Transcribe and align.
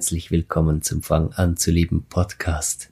Herzlich 0.00 0.30
willkommen 0.30 0.80
zum 0.80 1.02
Fang 1.02 1.30
an 1.34 1.58
zu 1.58 1.70
lieben 1.70 2.04
Podcast. 2.04 2.88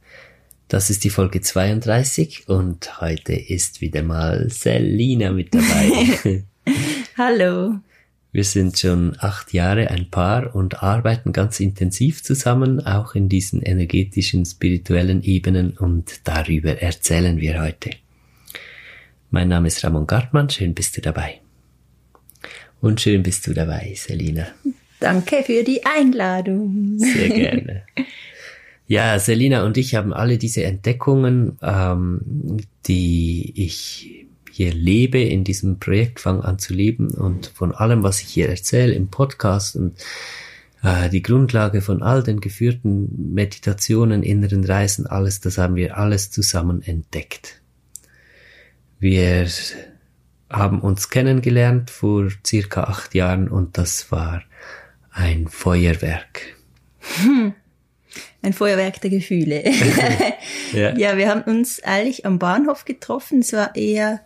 Das 0.68 0.90
ist 0.90 1.04
die 1.04 1.08
Folge 1.08 1.40
32 1.40 2.50
und 2.50 3.00
heute 3.00 3.32
ist 3.32 3.80
wieder 3.80 4.02
mal 4.02 4.50
Selina 4.50 5.32
mit 5.32 5.54
dabei. 5.54 6.44
Hallo. 7.16 7.76
Wir 8.30 8.44
sind 8.44 8.78
schon 8.78 9.16
acht 9.20 9.54
Jahre 9.54 9.88
ein 9.88 10.10
Paar 10.10 10.54
und 10.54 10.82
arbeiten 10.82 11.32
ganz 11.32 11.60
intensiv 11.60 12.22
zusammen, 12.22 12.84
auch 12.84 13.14
in 13.14 13.30
diesen 13.30 13.62
energetischen, 13.62 14.44
spirituellen 14.44 15.22
Ebenen 15.22 15.78
und 15.78 16.28
darüber 16.28 16.82
erzählen 16.82 17.38
wir 17.38 17.62
heute. 17.62 17.88
Mein 19.30 19.48
Name 19.48 19.68
ist 19.68 19.82
Ramon 19.82 20.06
Gartmann, 20.06 20.50
schön 20.50 20.74
bist 20.74 20.94
du 20.98 21.00
dabei. 21.00 21.40
Und 22.82 23.00
schön 23.00 23.22
bist 23.22 23.46
du 23.46 23.54
dabei, 23.54 23.94
Selina. 23.96 24.48
Danke 25.00 25.42
für 25.44 25.62
die 25.64 25.84
Einladung. 25.84 26.98
Sehr 26.98 27.28
gerne. 27.28 27.82
Ja, 28.90 29.18
Selina 29.18 29.66
und 29.66 29.76
ich 29.76 29.94
haben 29.94 30.14
alle 30.14 30.38
diese 30.38 30.64
Entdeckungen, 30.64 31.58
ähm, 31.60 32.56
die 32.86 33.52
ich 33.54 34.26
hier 34.50 34.72
lebe, 34.72 35.20
in 35.20 35.44
diesem 35.44 35.78
Projekt 35.78 36.20
Fang 36.20 36.40
an 36.40 36.58
zu 36.58 36.72
leben 36.72 37.10
und 37.10 37.48
von 37.48 37.72
allem, 37.72 38.02
was 38.02 38.22
ich 38.22 38.28
hier 38.28 38.48
erzähle 38.48 38.94
im 38.94 39.08
Podcast 39.08 39.76
und 39.76 39.94
äh, 40.82 41.10
die 41.10 41.20
Grundlage 41.20 41.82
von 41.82 42.02
all 42.02 42.22
den 42.22 42.40
geführten 42.40 43.34
Meditationen, 43.34 44.22
inneren 44.22 44.64
Reisen, 44.64 45.06
alles, 45.06 45.40
das 45.40 45.58
haben 45.58 45.76
wir 45.76 45.98
alles 45.98 46.30
zusammen 46.30 46.80
entdeckt. 46.80 47.60
Wir 48.98 49.46
haben 50.48 50.80
uns 50.80 51.10
kennengelernt 51.10 51.90
vor 51.90 52.30
circa 52.44 52.84
acht 52.84 53.14
Jahren 53.14 53.48
und 53.48 53.76
das 53.76 54.10
war 54.10 54.42
ein 55.18 55.48
Feuerwerk. 55.48 56.56
Ein 58.40 58.52
Feuerwerk 58.52 59.00
der 59.00 59.10
Gefühle. 59.10 59.64
ja. 60.72 60.96
ja, 60.96 61.16
wir 61.16 61.28
haben 61.28 61.42
uns 61.42 61.82
eigentlich 61.82 62.24
am 62.24 62.38
Bahnhof 62.38 62.84
getroffen. 62.84 63.40
Es 63.40 63.52
war 63.52 63.74
eher 63.74 64.20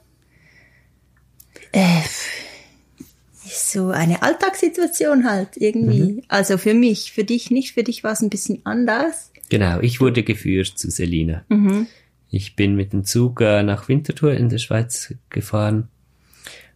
äh, 1.72 2.02
so 3.44 3.88
eine 3.88 4.22
Alltagssituation 4.22 5.28
halt 5.28 5.56
irgendwie. 5.56 6.12
Mhm. 6.12 6.22
Also 6.28 6.58
für 6.58 6.74
mich, 6.74 7.12
für 7.12 7.24
dich 7.24 7.50
nicht. 7.50 7.72
Für 7.72 7.84
dich 7.84 8.04
war 8.04 8.12
es 8.12 8.20
ein 8.20 8.30
bisschen 8.30 8.60
anders. 8.64 9.32
Genau, 9.48 9.80
ich 9.80 10.00
wurde 10.00 10.22
geführt 10.22 10.78
zu 10.78 10.90
Selina. 10.90 11.44
Mhm. 11.48 11.86
Ich 12.30 12.54
bin 12.54 12.76
mit 12.76 12.92
dem 12.92 13.04
Zug 13.04 13.40
äh, 13.40 13.62
nach 13.62 13.88
Winterthur 13.88 14.34
in 14.34 14.50
der 14.50 14.58
Schweiz 14.58 15.14
gefahren 15.30 15.88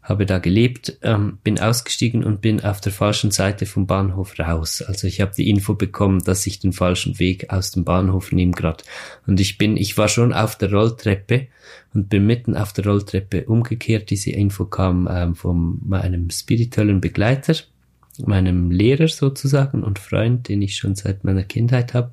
habe 0.06 0.24
da 0.24 0.38
gelebt, 0.38 0.98
ähm, 1.02 1.38
bin 1.42 1.58
ausgestiegen 1.58 2.22
und 2.22 2.40
bin 2.40 2.62
auf 2.62 2.80
der 2.80 2.92
falschen 2.92 3.32
Seite 3.32 3.66
vom 3.66 3.88
Bahnhof 3.88 4.38
raus. 4.38 4.80
Also 4.80 5.08
ich 5.08 5.20
habe 5.20 5.32
die 5.36 5.50
Info 5.50 5.74
bekommen, 5.74 6.22
dass 6.22 6.46
ich 6.46 6.60
den 6.60 6.72
falschen 6.72 7.18
Weg 7.18 7.50
aus 7.50 7.72
dem 7.72 7.84
Bahnhof 7.84 8.30
nehme 8.30 8.52
grad. 8.52 8.84
Und 9.26 9.40
ich 9.40 9.58
bin, 9.58 9.76
ich 9.76 9.98
war 9.98 10.08
schon 10.08 10.32
auf 10.32 10.56
der 10.56 10.72
Rolltreppe 10.72 11.48
und 11.92 12.08
bin 12.08 12.24
mitten 12.24 12.56
auf 12.56 12.72
der 12.72 12.86
Rolltreppe 12.86 13.46
umgekehrt. 13.46 14.10
Diese 14.10 14.30
Info 14.30 14.66
kam 14.66 15.08
ähm, 15.10 15.34
von 15.34 15.80
meinem 15.84 16.30
spirituellen 16.30 17.00
Begleiter, 17.00 17.56
meinem 18.24 18.70
Lehrer 18.70 19.08
sozusagen 19.08 19.82
und 19.82 19.98
Freund, 19.98 20.48
den 20.48 20.62
ich 20.62 20.76
schon 20.76 20.94
seit 20.94 21.24
meiner 21.24 21.42
Kindheit 21.42 21.94
habe. 21.94 22.12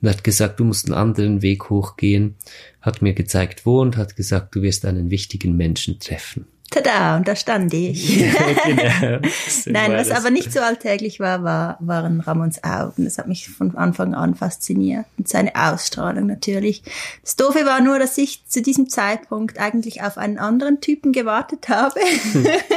Und 0.00 0.08
hat 0.08 0.24
gesagt, 0.24 0.60
du 0.60 0.64
musst 0.64 0.86
einen 0.86 0.94
anderen 0.94 1.42
Weg 1.42 1.68
hochgehen, 1.68 2.36
hat 2.80 3.02
mir 3.02 3.12
gezeigt, 3.12 3.66
wo 3.66 3.82
und 3.82 3.98
hat 3.98 4.16
gesagt, 4.16 4.54
du 4.54 4.62
wirst 4.62 4.86
einen 4.86 5.10
wichtigen 5.10 5.58
Menschen 5.58 6.00
treffen. 6.00 6.46
Tada, 6.70 7.16
und 7.16 7.28
da 7.28 7.36
stand 7.36 7.72
ich. 7.72 8.18
genau. 8.64 9.20
Nein, 9.66 9.92
was 9.92 10.10
aber 10.10 10.30
nicht 10.30 10.52
so 10.52 10.60
alltäglich 10.60 11.20
war, 11.20 11.44
war, 11.44 11.76
waren 11.80 12.20
Ramons 12.20 12.64
Augen. 12.64 13.04
Das 13.04 13.18
hat 13.18 13.28
mich 13.28 13.48
von 13.48 13.76
Anfang 13.76 14.14
an 14.14 14.34
fasziniert. 14.34 15.06
Und 15.16 15.28
seine 15.28 15.54
Ausstrahlung 15.54 16.26
natürlich. 16.26 16.82
Das 17.22 17.36
Doofe 17.36 17.64
war 17.64 17.80
nur, 17.80 17.98
dass 17.98 18.18
ich 18.18 18.46
zu 18.46 18.62
diesem 18.62 18.88
Zeitpunkt 18.88 19.58
eigentlich 19.58 20.02
auf 20.02 20.18
einen 20.18 20.38
anderen 20.38 20.80
Typen 20.80 21.12
gewartet 21.12 21.68
habe. 21.68 22.00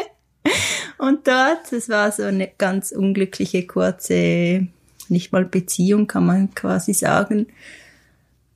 und 0.98 1.28
dort, 1.28 1.72
das 1.72 1.90
war 1.90 2.12
so 2.12 2.24
eine 2.24 2.50
ganz 2.58 2.92
unglückliche, 2.92 3.66
kurze, 3.66 4.68
nicht 5.10 5.32
mal 5.32 5.46
Beziehung, 5.46 6.08
kann 6.08 6.26
man 6.26 6.54
quasi 6.54 6.94
sagen. 6.94 7.48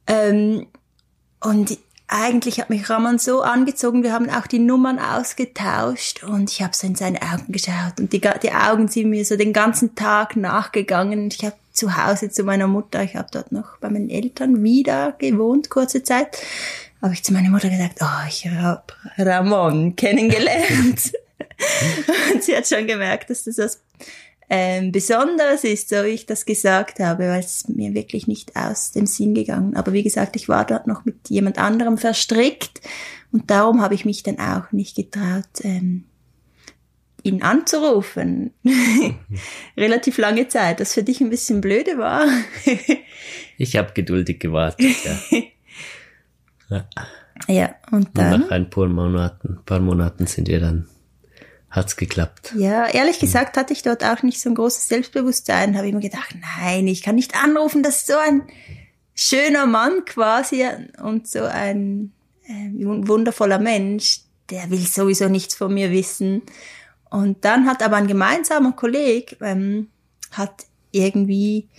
Ähm, 0.08 0.68
und 1.44 1.78
eigentlich 2.12 2.60
hat 2.60 2.70
mich 2.70 2.90
Raman 2.90 3.20
so 3.20 3.42
angezogen, 3.42 4.04
wir 4.04 4.12
haben 4.12 4.30
auch 4.30 4.46
die 4.46 4.60
Nummern 4.60 5.00
ausgetauscht 5.00 6.24
und 6.24 6.52
ich 6.52 6.62
habe 6.62 6.76
so 6.76 6.86
in 6.86 6.96
seine 6.96 7.22
Augen 7.22 7.54
geschaut 7.54 8.00
und 8.00 8.12
die, 8.12 8.20
die 8.20 8.52
Augen 8.52 8.90
sind 8.90 9.10
mir 9.10 9.24
so 9.24 9.38
den 9.38 9.54
ganzen 9.54 9.96
Tag 9.96 10.36
nachgegangen. 10.36 11.30
Ich 11.32 11.46
habe 11.46 11.56
zu 11.72 11.96
Hause 11.96 12.30
zu 12.30 12.44
meiner 12.44 12.68
Mutter, 12.68 13.02
ich 13.02 13.16
habe 13.16 13.30
dort 13.32 13.54
noch 13.54 13.78
bei 13.78 13.90
meinen 13.90 14.10
Eltern 14.10 14.62
wieder 14.62 15.14
gewohnt, 15.20 15.70
kurze 15.70 16.04
Zeit, 16.04 16.38
habe 17.02 17.14
ich 17.14 17.24
zu 17.24 17.32
meiner 17.32 17.50
Mutter 17.50 17.70
gesagt, 17.70 18.00
oh, 18.02 18.28
ich 18.28 18.46
habe 18.46 18.84
Ramon 19.18 19.96
kennengelernt. 19.96 21.14
und 22.34 22.44
sie 22.44 22.56
hat 22.58 22.68
schon 22.68 22.88
gemerkt, 22.88 23.30
dass 23.30 23.46
das 23.46 23.58
was 23.58 23.80
ähm, 24.54 24.92
besonders 24.92 25.64
ist, 25.64 25.88
so 25.88 26.04
wie 26.04 26.10
ich 26.10 26.26
das 26.26 26.46
gesagt 26.46 27.00
habe, 27.00 27.30
weil 27.30 27.40
es 27.40 27.70
mir 27.70 27.94
wirklich 27.94 28.28
nicht 28.28 28.58
aus 28.58 28.92
dem 28.92 29.06
Sinn 29.06 29.34
gegangen. 29.34 29.78
Aber 29.78 29.94
wie 29.94 30.04
gesagt, 30.04 30.36
ich 30.36 30.50
war 30.50 30.66
dort 30.66 30.88
noch 30.88 31.06
mit 31.06 31.30
jemand 31.30 31.58
anderem 31.58 31.98
verstrickt 31.98 32.82
und 33.32 33.50
darum 33.50 33.82
habe 33.82 33.96
ich 33.96 34.04
mich 34.04 34.24
dann 34.24 34.40
auch 34.40 34.74
nicht 34.74 34.98
getraut, 34.98 35.46
ähm, 35.64 36.04
ihn 37.24 37.44
anzurufen. 37.44 38.52
Relativ 39.78 40.18
lange 40.18 40.50
Zeit, 40.50 40.82
das 40.82 40.96
für 40.96 41.04
dich 41.04 41.22
ein 41.22 41.30
bisschen 41.30 41.62
blöde 41.62 41.98
war. 41.98 42.28
ich 43.58 43.78
habe 43.78 43.94
geduldig 43.94 44.42
gewartet, 44.42 44.96
ja. 45.06 45.38
ja. 46.70 46.86
Ja, 47.48 47.74
und 47.90 48.10
dann. 48.14 48.34
Und 48.34 48.42
nach 48.42 48.52
ein 48.52 48.70
paar 48.70 48.88
Monaten, 48.88 49.60
paar 49.66 49.80
Monaten 49.80 50.28
sind 50.28 50.48
wir 50.48 50.60
dann 50.60 50.88
hat's 51.72 51.96
geklappt. 51.96 52.54
Ja, 52.58 52.86
ehrlich 52.86 53.20
gesagt 53.20 53.58
hatte 53.58 53.74
ich 53.74 53.82
dort 53.82 54.04
auch 54.04 54.22
nicht 54.24 54.40
so 54.42 54.50
ein 54.50 54.56
großes 54.56 54.90
Selbstbewusstsein. 54.90 55.78
Habe 55.78 55.88
ich 55.88 55.94
mir 55.94 56.02
gedacht, 56.02 56.36
nein, 56.60 56.88
ich 56.88 57.02
kann 57.02 57.16
nicht 57.16 57.36
anrufen, 57.42 57.82
das 57.82 57.98
ist 57.98 58.08
so 58.08 58.18
ein 58.18 58.44
schöner 59.16 59.66
Mann 59.66 60.04
quasi 60.06 60.66
und 61.02 61.28
so 61.28 61.44
ein 61.44 62.12
äh, 62.46 62.70
wundervoller 63.08 63.60
Mensch. 63.60 64.22
Der 64.50 64.70
will 64.70 64.86
sowieso 64.86 65.30
nichts 65.30 65.56
von 65.56 65.74
mir 65.74 65.92
wissen. 65.92 66.42
Und 67.10 67.46
dann 67.46 67.66
hat 67.68 67.82
aber 67.82 67.96
ein 67.96 68.08
gemeinsamer 68.08 68.74
Kolleg 68.74 69.38
ähm, 69.42 69.88
hat 70.32 70.66
irgendwie 70.92 71.70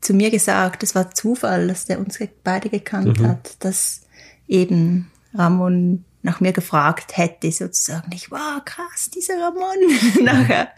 zu 0.00 0.14
mir 0.14 0.30
gesagt, 0.30 0.82
das 0.82 0.94
war 0.94 1.14
Zufall, 1.14 1.68
dass 1.68 1.86
der 1.86 1.98
uns 1.98 2.18
beide 2.42 2.70
gekannt 2.70 3.20
mhm. 3.20 3.28
hat, 3.28 3.56
dass 3.64 4.02
eben 4.48 5.10
Ramon 5.34 6.04
nach 6.26 6.40
mir 6.40 6.52
gefragt 6.52 7.16
hätte, 7.16 7.50
sozusagen. 7.52 8.10
Ich 8.12 8.30
war 8.32 8.56
wow, 8.56 8.64
krass, 8.64 9.10
dieser 9.10 9.40
Ramon. 9.40 9.76
Nachher 10.24 10.68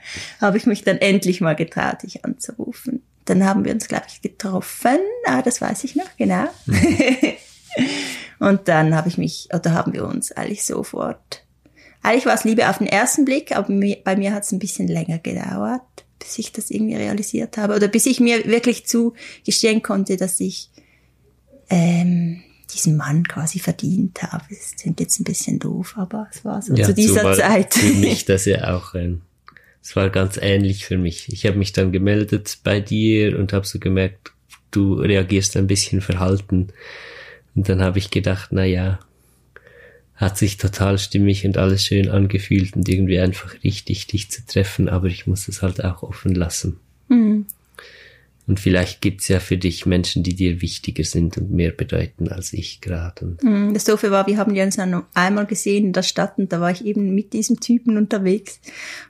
habe 0.41 0.59
ich 0.59 0.67
mich 0.67 0.83
dann 0.83 0.99
endlich 0.99 1.41
mal 1.41 1.57
getraut, 1.57 2.03
dich 2.03 2.25
anzurufen. 2.25 3.03
Dann 3.25 3.45
haben 3.45 3.65
wir 3.65 3.73
uns, 3.73 3.89
glaube 3.89 4.05
ich, 4.09 4.21
getroffen. 4.21 4.99
Ah, 5.25 5.43
das 5.43 5.61
weiß 5.61 5.85
ich 5.85 5.97
noch, 5.97 6.09
genau. 6.19 6.49
Und 8.39 8.69
dann 8.69 8.95
habe 8.95 9.09
ich 9.09 9.17
mich, 9.17 9.49
oder 9.53 9.73
haben 9.73 9.95
wir 9.95 10.05
uns 10.05 10.33
eigentlich 10.33 10.65
sofort. 10.65 11.45
Eigentlich 12.03 12.27
war 12.27 12.35
es 12.35 12.45
Liebe 12.45 12.69
auf 12.69 12.79
den 12.79 12.87
ersten 12.87 13.25
Blick, 13.25 13.57
aber 13.57 13.69
bei 14.05 14.17
mir 14.17 14.35
hat 14.35 14.45
es 14.45 14.53
ein 14.53 14.61
bisschen 14.61 14.87
länger 14.87 15.19
gedauert, 15.19 15.83
bis 16.19 16.39
ich 16.39 16.53
das 16.53 16.71
irgendwie 16.71 16.95
realisiert 16.97 17.57
habe. 17.57 17.75
Oder 17.75 17.89
bis 17.89 18.07
ich 18.07 18.21
mir 18.21 18.45
wirklich 18.45 18.87
zugestehen 18.87 19.83
konnte, 19.83 20.19
dass 20.19 20.39
ich 20.41 20.71
ähm, 21.71 22.43
diesen 22.73 22.97
Mann 22.97 23.27
quasi 23.27 23.59
verdient 23.59 24.23
habe. 24.23 24.45
Das 24.51 24.77
klingt 24.81 25.01
jetzt 25.01 25.19
ein 25.21 25.25
bisschen 25.25 25.59
doof, 25.59 25.95
aber 25.97 26.29
es 26.31 26.45
war 26.45 26.63
so 26.63 26.75
ja, 26.75 26.87
zu 26.87 26.95
dieser 26.95 27.33
Zeit. 27.35 27.75
Für 27.75 27.95
mich 27.95 28.25
das 28.27 28.45
ja 28.45 28.77
auch 28.77 28.95
ein, 28.95 29.23
es 29.83 29.97
war 29.97 30.11
ganz 30.11 30.39
ähnlich 30.41 30.85
für 30.85 30.99
mich. 30.99 31.33
Ich 31.33 31.47
habe 31.47 31.57
mich 31.57 31.73
dann 31.73 31.93
gemeldet 31.93 32.59
bei 32.65 32.81
dir 32.81 33.39
und 33.39 33.53
habe 33.53 33.67
so 33.67 33.79
gemerkt, 33.79 34.33
du 34.71 34.95
reagierst 34.95 35.57
ein 35.57 35.67
bisschen 35.67 36.01
verhalten. 36.01 36.69
Und 37.55 37.69
dann 37.69 37.81
habe 37.81 37.99
ich 37.99 38.11
gedacht, 38.11 38.51
na 38.53 38.65
ja, 38.65 39.01
hat 40.15 40.37
sich 40.37 40.57
total 40.57 40.99
stimmig 40.99 41.47
und 41.47 41.57
alles 41.57 41.85
schön 41.85 42.09
angefühlt 42.09 42.75
und 42.75 42.89
irgendwie 42.89 43.21
einfach 43.21 43.55
richtig, 43.63 44.09
dich 44.09 44.31
zu 44.31 44.45
treffen, 44.45 44.89
aber 44.89 45.07
ich 45.07 45.27
muss 45.27 45.47
es 45.49 45.63
halt 45.63 45.83
auch 45.85 46.03
offen 46.03 46.35
lassen. 46.35 46.81
Mhm. 47.09 47.47
Und 48.49 48.59
vielleicht 48.59 49.03
gibt's 49.03 49.29
ja 49.29 49.41
für 49.41 49.59
dich 49.59 49.85
Menschen, 49.85 50.23
die 50.23 50.35
dir 50.35 50.63
wichtiger 50.63 51.05
sind 51.05 51.37
und 51.37 51.51
mehr 51.51 51.71
bedeuten 51.71 52.29
als 52.29 52.55
ich 52.55 52.81
gerade. 52.81 53.37
Mm, 53.43 53.75
das 53.75 53.85
Doofe 53.85 54.11
war, 54.11 54.27
wir 54.27 54.39
haben 54.39 54.59
uns 54.59 54.77
dann 54.77 55.05
einmal 55.13 55.45
gesehen 55.45 55.85
in 55.85 55.93
der 55.93 56.03
Stadt 56.03 56.39
und 56.39 56.51
da 56.51 56.59
war 56.59 56.71
ich 56.71 56.83
eben 56.83 57.15
mit 57.15 57.35
diesem 57.35 57.61
Typen 57.61 57.99
unterwegs, 57.99 58.59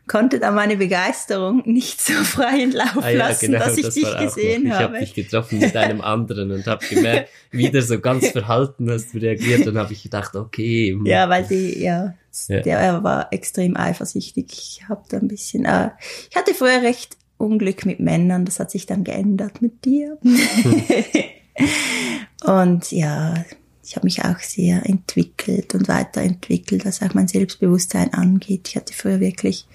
konnte 0.08 0.40
da 0.40 0.50
meine 0.50 0.76
Begeisterung 0.76 1.62
nicht 1.66 2.00
so 2.00 2.14
freien 2.14 2.72
Lauf 2.72 2.98
ah, 3.00 3.10
ja, 3.10 3.28
lassen, 3.28 3.52
genau, 3.52 3.60
dass 3.60 3.78
ich 3.78 3.84
das 3.84 3.94
dich 3.94 4.18
gesehen 4.18 4.66
ich 4.66 4.72
habe. 4.72 4.82
Ich 4.82 4.88
habe 4.88 4.98
dich 4.98 5.14
getroffen 5.14 5.60
mit 5.60 5.76
einem 5.76 6.00
anderen 6.00 6.50
und 6.50 6.66
habe 6.66 6.84
gemerkt, 6.84 7.30
wieder 7.52 7.82
so 7.82 8.00
ganz 8.00 8.26
verhalten 8.32 8.90
hast 8.90 9.14
du 9.14 9.18
reagiert 9.18 9.68
und 9.68 9.78
habe 9.78 9.92
ich 9.92 10.02
gedacht, 10.02 10.34
okay. 10.34 10.98
Ja, 11.04 11.28
weil 11.28 11.44
die, 11.44 11.80
ja, 11.80 12.14
ja. 12.48 12.60
der 12.60 12.78
er 12.78 13.04
war 13.04 13.32
extrem 13.32 13.76
eifersüchtig. 13.76 14.46
Ich 14.50 14.88
habe 14.88 15.04
da 15.08 15.18
ein 15.18 15.28
bisschen, 15.28 15.64
äh, 15.64 15.90
ich 16.28 16.36
hatte 16.36 16.54
vorher 16.54 16.82
recht 16.82 17.16
Unglück 17.38 17.86
mit 17.86 18.00
Männern, 18.00 18.44
das 18.44 18.60
hat 18.60 18.70
sich 18.70 18.86
dann 18.86 19.04
geändert 19.04 19.62
mit 19.62 19.84
dir. 19.84 20.18
und 22.44 22.92
ja, 22.92 23.44
ich 23.84 23.96
habe 23.96 24.06
mich 24.06 24.24
auch 24.24 24.38
sehr 24.40 24.86
entwickelt 24.86 25.74
und 25.74 25.88
weiterentwickelt, 25.88 26.84
was 26.84 27.00
auch 27.00 27.14
mein 27.14 27.28
Selbstbewusstsein 27.28 28.12
angeht. 28.12 28.68
Ich 28.68 28.76
hatte 28.76 28.92
früher 28.92 29.20
wirklich 29.20 29.66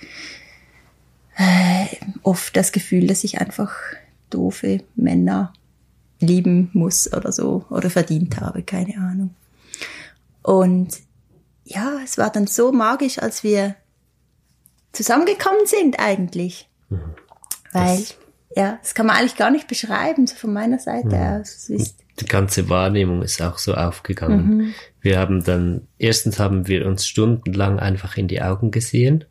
äh, 1.36 1.88
oft 2.22 2.56
das 2.56 2.72
Gefühl, 2.72 3.08
dass 3.08 3.24
ich 3.24 3.40
einfach 3.40 3.74
doofe 4.30 4.84
Männer 4.96 5.54
lieben 6.20 6.70
muss 6.74 7.12
oder 7.12 7.32
so 7.32 7.66
oder 7.70 7.90
verdient 7.90 8.40
habe, 8.40 8.62
keine 8.62 8.98
Ahnung. 8.98 9.34
Und 10.44 11.00
ja, 11.66 12.00
es 12.04 12.18
war 12.18 12.30
dann 12.30 12.48
so 12.48 12.72
magisch, 12.72 13.20
als 13.20 13.44
wir 13.44 13.76
zusammengekommen 14.92 15.66
sind 15.66 16.00
eigentlich. 16.00 16.70
Mhm. 16.90 17.16
Weil, 17.74 17.98
das, 17.98 18.18
ja, 18.56 18.80
das 18.82 18.94
kann 18.94 19.08
man 19.08 19.18
eigentlich 19.18 19.36
gar 19.36 19.52
nicht 19.52 19.68
beschreiben, 19.68 20.28
so 20.28 20.36
von 20.36 20.54
meiner 20.54 20.80
Seite 20.80 21.08
mh. 21.08 21.40
aus. 21.40 21.70
Die 22.20 22.26
ganze 22.26 22.70
Wahrnehmung 22.70 23.24
ist 23.24 23.42
auch 23.42 23.58
so 23.58 23.74
aufgegangen. 23.74 24.58
Mhm. 24.58 24.74
Wir 25.02 25.20
haben 25.20 25.44
dann, 25.44 25.88
erstens 25.98 26.40
haben 26.40 26.68
wir 26.68 26.86
uns 26.86 27.08
stundenlang 27.08 27.80
einfach 27.80 28.18
in 28.18 28.28
die 28.28 28.42
Augen 28.42 28.70
gesehen 28.70 29.26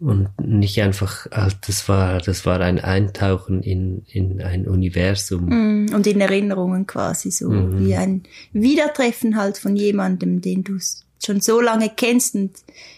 und 0.00 0.28
nicht 0.40 0.80
einfach, 0.80 1.26
halt, 1.30 1.56
das 1.66 1.88
war, 1.88 2.18
das 2.20 2.46
war 2.46 2.60
ein 2.60 2.78
Eintauchen 2.78 3.62
in, 3.62 4.04
in 4.06 4.40
ein 4.40 4.68
Universum. 4.68 5.46
Mhm. 5.46 5.94
Und 5.94 6.06
in 6.06 6.20
Erinnerungen 6.20 6.86
quasi 6.86 7.30
so, 7.30 7.48
mhm. 7.48 7.84
wie 7.84 7.96
ein 7.96 8.22
Wiedertreffen 8.52 9.36
halt 9.36 9.58
von 9.58 9.74
jemandem, 9.74 10.40
den 10.40 10.62
du 10.62 10.78
schon 11.24 11.40
so 11.40 11.60
lange 11.60 11.90
kennst 11.94 12.36
und 12.36 12.52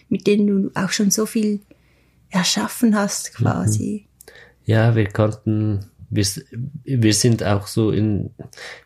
mit 0.09 0.27
dem 0.27 0.45
du 0.45 0.71
auch 0.75 0.91
schon 0.91 1.09
so 1.09 1.25
viel 1.25 1.61
erschaffen 2.29 2.95
hast 2.95 3.33
quasi. 3.33 4.05
Ja, 4.71 4.95
wir 4.95 5.09
konnten, 5.09 5.79
wir, 6.09 6.25
wir 6.85 7.13
sind 7.13 7.43
auch 7.43 7.67
so 7.67 7.91
in, 7.91 8.29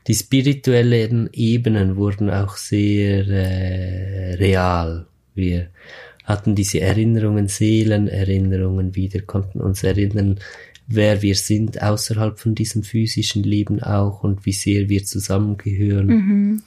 die 0.07 0.15
spirituellen 0.15 1.29
Ebenen 1.31 1.95
wurden 1.95 2.31
auch 2.31 2.57
sehr 2.57 3.27
äh, 3.27 4.33
real. 4.33 5.05
Wir 5.35 5.67
hatten 6.23 6.55
diese 6.55 6.79
Erinnerungen, 6.79 7.47
Seelenerinnerungen 7.47 8.95
wieder, 8.95 9.21
konnten 9.21 9.61
uns 9.61 9.83
erinnern, 9.83 10.39
wer 10.87 11.21
wir 11.21 11.35
sind 11.35 11.83
außerhalb 11.83 12.39
von 12.39 12.55
diesem 12.55 12.81
physischen 12.81 13.43
Leben 13.43 13.83
auch 13.83 14.23
und 14.23 14.47
wie 14.47 14.53
sehr 14.53 14.89
wir 14.89 15.05
zusammengehören. 15.05 16.07
Mhm. 16.07 16.61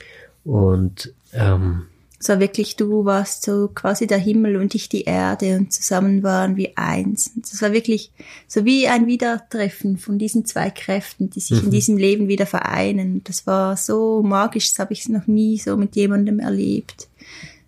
Und 0.45 1.13
ähm, 1.33 1.87
es 2.21 2.29
war 2.29 2.41
wirklich, 2.41 2.75
du 2.75 3.05
warst 3.05 3.45
so 3.45 3.69
quasi 3.69 4.09
der 4.09 4.19
Himmel 4.19 4.57
und 4.57 4.75
ich 4.75 4.89
die 4.89 5.05
Erde 5.05 5.57
und 5.57 5.73
zusammen 5.73 6.25
waren 6.25 6.57
wir 6.57 6.73
eins. 6.75 7.31
Das 7.37 7.63
war 7.63 7.73
wirklich 7.73 8.11
so 8.49 8.65
wie 8.65 8.89
ein 8.89 9.07
Wiedertreffen 9.07 9.99
von 9.99 10.19
diesen 10.19 10.45
zwei 10.45 10.71
Kräften, 10.71 11.31
die 11.31 11.41
sich 11.41 11.61
mhm. 11.61 11.67
in 11.67 11.71
diesem 11.71 11.97
Leben 11.97 12.27
wieder 12.27 12.47
vereinen. 12.47 13.23
Das 13.23 13.47
war 13.47 13.77
so 13.77 14.23
magisch, 14.23 14.71
das 14.71 14.81
habe 14.81 14.95
ich 14.95 15.09
noch 15.09 15.29
nie 15.29 15.59
so 15.59 15.77
mit 15.77 15.95
jemandem 15.95 16.41
erlebt. 16.41 17.09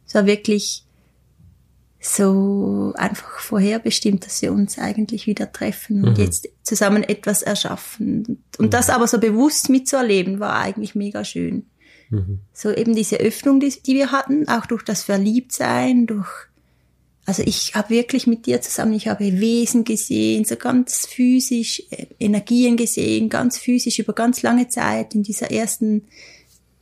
Es 0.06 0.14
war 0.14 0.26
wirklich 0.26 0.84
so 2.00 2.92
einfach 2.96 3.38
vorherbestimmt, 3.38 4.24
dass 4.26 4.42
wir 4.42 4.52
uns 4.52 4.78
eigentlich 4.78 5.26
wieder 5.26 5.52
treffen 5.52 6.02
und 6.02 6.18
mhm. 6.18 6.24
jetzt 6.24 6.48
zusammen 6.62 7.04
etwas 7.04 7.42
erschaffen. 7.42 8.42
Und 8.58 8.66
mhm. 8.66 8.70
das 8.70 8.90
aber 8.90 9.06
so 9.06 9.20
bewusst 9.20 9.68
mitzuerleben, 9.68 10.40
war 10.40 10.56
eigentlich 10.56 10.96
mega 10.96 11.24
schön. 11.24 11.66
Mhm. 12.10 12.40
So 12.52 12.70
eben 12.72 12.94
diese 12.94 13.16
Öffnung, 13.16 13.60
die, 13.60 13.70
die 13.70 13.94
wir 13.94 14.12
hatten, 14.12 14.48
auch 14.48 14.66
durch 14.66 14.82
das 14.82 15.02
Verliebtsein, 15.04 16.06
durch 16.06 16.28
also 17.26 17.42
ich 17.44 17.74
habe 17.76 17.90
wirklich 17.90 18.26
mit 18.26 18.46
dir 18.46 18.60
zusammen, 18.60 18.94
ich 18.94 19.06
habe 19.06 19.40
Wesen 19.40 19.84
gesehen, 19.84 20.44
so 20.44 20.56
ganz 20.56 21.06
physisch, 21.06 21.82
äh, 21.90 22.06
Energien 22.18 22.76
gesehen, 22.76 23.28
ganz 23.28 23.56
physisch 23.58 24.00
über 24.00 24.14
ganz 24.14 24.42
lange 24.42 24.68
Zeit 24.68 25.14
in 25.14 25.22
dieser 25.22 25.50
ersten 25.50 26.08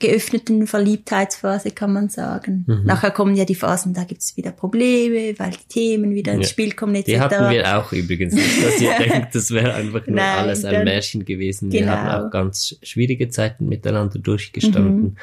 geöffneten 0.01 0.67
Verliebtheitsphase, 0.67 1.73
kann 1.73 1.93
man 1.93 2.09
sagen. 2.09 2.65
Mhm. 2.67 2.85
Nachher 2.85 3.11
kommen 3.11 3.35
ja 3.35 3.45
die 3.45 3.57
Phasen, 3.57 3.95
da 3.95 4.05
gibt's 4.05 4.37
wieder 4.37 4.53
Probleme, 4.53 5.39
weil 5.39 5.51
die 5.51 5.69
Themen 5.69 6.15
wieder 6.15 6.33
ins 6.33 6.47
ja. 6.47 6.51
Spiel 6.51 6.73
kommen 6.73 6.95
etc. 6.95 7.07
Die 7.07 7.21
hatten 7.21 7.51
wir 7.51 7.79
auch 7.79 7.93
übrigens 7.93 8.35
nicht, 8.35 8.65
dass 8.65 8.81
ihr 8.81 8.97
denkt, 8.99 9.35
das 9.35 9.51
wäre 9.51 9.75
einfach 9.75 10.07
nur 10.07 10.17
Nein, 10.17 10.39
alles 10.39 10.65
ein 10.65 10.85
Märchen 10.85 11.25
gewesen. 11.25 11.71
Genau. 11.71 11.87
Wir 11.87 12.03
haben 12.03 12.27
auch 12.27 12.31
ganz 12.31 12.77
schwierige 12.83 13.29
Zeiten 13.29 13.69
miteinander 13.69 14.21
durchgestanden, 14.21 15.03
mhm. 15.03 15.17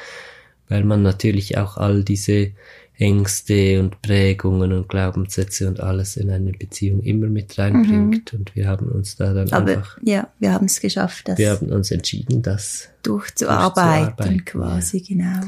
weil 0.68 0.84
man 0.84 1.02
natürlich 1.02 1.56
auch 1.56 1.78
all 1.78 2.04
diese 2.04 2.52
Ängste 2.98 3.80
und 3.80 4.00
Prägungen 4.00 4.72
und 4.72 4.88
Glaubenssätze 4.88 5.68
und 5.68 5.80
alles 5.80 6.16
in 6.16 6.30
eine 6.30 6.52
Beziehung 6.52 7.02
immer 7.02 7.26
mit 7.26 7.58
reinbringt. 7.58 8.32
Mhm. 8.32 8.38
Und 8.38 8.56
wir 8.56 8.68
haben 8.68 8.88
uns 8.88 9.16
da 9.16 9.34
dann 9.34 9.52
Aber, 9.52 9.72
einfach. 9.72 9.98
Ja, 10.02 10.28
wir 10.38 10.52
haben 10.52 10.66
es 10.66 10.80
geschafft. 10.80 11.28
Das 11.28 11.38
wir 11.38 11.50
haben 11.50 11.70
uns 11.72 11.90
entschieden, 11.90 12.40
das 12.40 12.88
durchzuarbeiten, 13.02 14.16
durchzuarbeiten 14.16 14.44
quasi, 14.46 14.98
ja. 14.98 15.04
genau. 15.08 15.46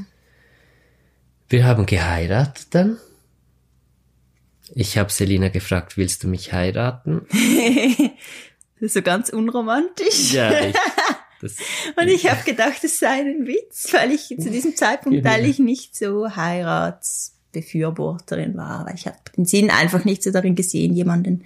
Wir 1.48 1.64
haben 1.64 1.86
geheiratet 1.86 2.66
dann. 2.70 2.98
Ich 4.74 4.98
habe 4.98 5.10
Selina 5.10 5.48
gefragt, 5.48 5.96
willst 5.96 6.24
du 6.24 6.28
mich 6.28 6.52
heiraten? 6.52 7.22
das 8.74 8.82
ist 8.82 8.94
so 8.94 9.00
ganz 9.00 9.30
unromantisch. 9.30 10.34
Ja, 10.34 10.50
ich, 10.50 10.76
das, 11.40 11.56
und 11.96 12.08
ich 12.08 12.26
habe 12.30 12.44
gedacht, 12.44 12.84
es 12.84 12.98
sei 12.98 13.20
ein 13.20 13.46
Witz, 13.46 13.88
weil 13.94 14.12
ich 14.12 14.26
zu 14.38 14.50
diesem 14.50 14.76
Zeitpunkt 14.76 15.24
eigentlich 15.24 15.58
nicht 15.58 15.96
so 15.96 16.36
heirats 16.36 17.37
Befürworterin 17.60 18.56
war, 18.56 18.86
weil 18.86 18.94
ich 18.94 19.06
habe 19.06 19.16
den 19.36 19.44
Sinn 19.44 19.70
einfach 19.70 20.04
nicht 20.04 20.22
so 20.22 20.30
darin 20.30 20.54
gesehen, 20.54 20.94
jemanden 20.94 21.44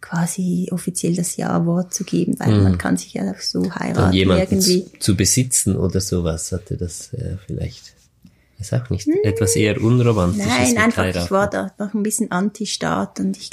quasi 0.00 0.68
offiziell 0.70 1.14
das 1.14 1.36
Ja-Wort 1.36 1.94
zu 1.94 2.04
geben, 2.04 2.38
weil 2.38 2.58
mm. 2.58 2.62
man 2.62 2.78
kann 2.78 2.96
sich 2.96 3.14
ja 3.14 3.30
auch 3.30 3.40
so 3.40 3.74
heiraten 3.74 4.14
irgendwie. 4.14 4.84
Zu, 4.84 4.98
zu, 4.98 5.16
besitzen 5.16 5.76
oder 5.76 6.00
sowas 6.00 6.52
hatte 6.52 6.76
das 6.76 7.12
äh, 7.12 7.36
vielleicht. 7.46 7.94
Ist 8.58 8.72
auch 8.74 8.90
nicht 8.90 9.06
mm. 9.06 9.24
etwas 9.24 9.56
eher 9.56 9.80
unromantisches. 9.80 10.46
Nein, 10.46 10.78
einfach 10.78 11.04
heiraten. 11.04 11.24
ich 11.24 11.30
war 11.30 11.48
da 11.48 11.72
noch 11.78 11.94
ein 11.94 12.02
bisschen 12.02 12.30
Anti-Staat 12.30 13.20
und 13.20 13.36
ich 13.36 13.50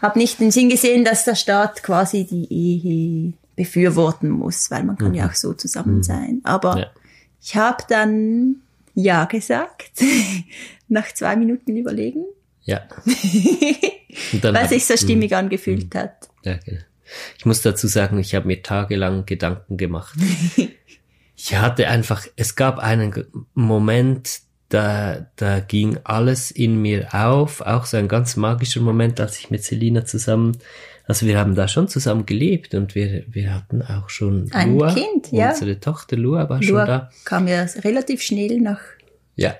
habe 0.00 0.18
nicht 0.18 0.40
den 0.40 0.50
Sinn 0.50 0.68
gesehen, 0.68 1.04
dass 1.04 1.24
der 1.24 1.34
Staat 1.34 1.82
quasi 1.82 2.24
die 2.24 2.52
Ehe 2.52 3.32
befürworten 3.56 4.30
muss, 4.30 4.70
weil 4.70 4.84
man 4.84 4.96
kann 4.96 5.10
mhm. 5.10 5.14
ja 5.14 5.28
auch 5.28 5.34
so 5.34 5.52
zusammen 5.52 5.98
mhm. 5.98 6.02
sein. 6.02 6.40
Aber 6.44 6.78
ja. 6.78 6.86
ich 7.42 7.56
habe 7.56 7.84
dann 7.88 8.56
ja 9.02 9.24
gesagt, 9.24 9.92
nach 10.88 11.12
zwei 11.12 11.36
Minuten 11.36 11.76
überlegen. 11.76 12.24
Ja. 12.62 12.82
Weil 14.42 14.68
sich 14.68 14.86
so 14.86 14.96
stimmig 14.96 15.30
mh, 15.30 15.38
angefühlt 15.38 15.94
hat. 15.94 16.28
Ja, 16.44 16.58
genau. 16.64 16.80
Ich 17.38 17.46
muss 17.46 17.62
dazu 17.62 17.86
sagen, 17.86 18.18
ich 18.18 18.34
habe 18.34 18.46
mir 18.46 18.62
tagelang 18.62 19.26
Gedanken 19.26 19.76
gemacht. 19.76 20.14
ich 21.36 21.56
hatte 21.56 21.88
einfach, 21.88 22.26
es 22.36 22.54
gab 22.54 22.78
einen 22.78 23.24
Moment, 23.54 24.40
da, 24.68 25.26
da 25.36 25.58
ging 25.58 25.98
alles 26.04 26.52
in 26.52 26.80
mir 26.80 27.12
auf, 27.12 27.60
auch 27.60 27.86
so 27.86 27.96
ein 27.96 28.06
ganz 28.06 28.36
magischer 28.36 28.80
Moment, 28.80 29.20
als 29.20 29.38
ich 29.38 29.50
mit 29.50 29.64
Selina 29.64 30.04
zusammen 30.04 30.58
also 31.10 31.26
wir 31.26 31.38
haben 31.38 31.54
da 31.54 31.66
schon 31.68 31.88
zusammen 31.88 32.24
gelebt 32.24 32.74
und 32.74 32.94
wir, 32.94 33.24
wir 33.28 33.52
hatten 33.54 33.82
auch 33.82 34.08
schon 34.08 34.48
ein 34.52 34.74
Lua, 34.78 34.94
Kind, 34.94 35.30
ja. 35.32 35.50
Unsere 35.50 35.78
Tochter 35.80 36.16
Lua 36.16 36.48
war 36.48 36.60
Lua 36.62 36.62
schon 36.62 36.86
da. 36.86 37.10
kam 37.24 37.48
ja 37.48 37.66
relativ 37.84 38.22
schnell 38.22 38.60
nach 38.60 38.80
ja. 39.36 39.54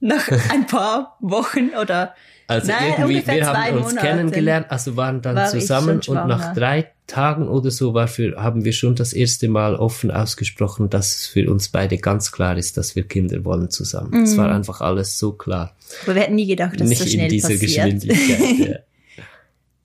nach 0.00 0.28
ein 0.52 0.66
paar 0.66 1.16
Wochen 1.20 1.70
oder 1.80 2.14
Also 2.48 2.68
Nein, 2.72 2.94
irgendwie, 2.98 3.26
wir 3.26 3.46
haben 3.46 3.76
uns 3.76 3.86
Monate 3.94 4.06
kennengelernt, 4.06 4.66
also 4.68 4.96
waren 4.96 5.22
dann 5.22 5.36
war 5.36 5.48
zusammen 5.48 6.00
und 6.06 6.26
nach 6.28 6.54
drei 6.54 6.90
Tagen 7.06 7.46
oder 7.48 7.70
so 7.70 7.94
war 7.94 8.08
für, 8.08 8.36
haben 8.36 8.64
wir 8.64 8.72
schon 8.72 8.96
das 8.96 9.12
erste 9.12 9.48
Mal 9.48 9.76
offen 9.76 10.10
ausgesprochen, 10.10 10.90
dass 10.90 11.14
es 11.14 11.26
für 11.26 11.48
uns 11.50 11.68
beide 11.68 11.98
ganz 11.98 12.32
klar 12.32 12.56
ist, 12.58 12.76
dass 12.76 12.96
wir 12.96 13.04
Kinder 13.06 13.44
wollen 13.44 13.70
zusammen. 13.70 14.24
Es 14.24 14.32
Mhm. 14.32 14.38
war 14.38 14.52
einfach 14.52 14.80
alles 14.80 15.16
so 15.18 15.32
klar. 15.32 15.74
aber 16.04 16.14
wir 16.16 16.22
hätten 16.22 16.34
nie 16.34 16.46
gedacht, 16.48 16.80
dass 16.80 16.88
Nicht 16.88 17.00
es 17.00 17.06
so 17.06 17.12
schnell 17.12 17.26
in 17.26 17.30
dieser 17.30 17.48
passiert. 17.50 18.02
Geschwindigkeit. 18.02 18.84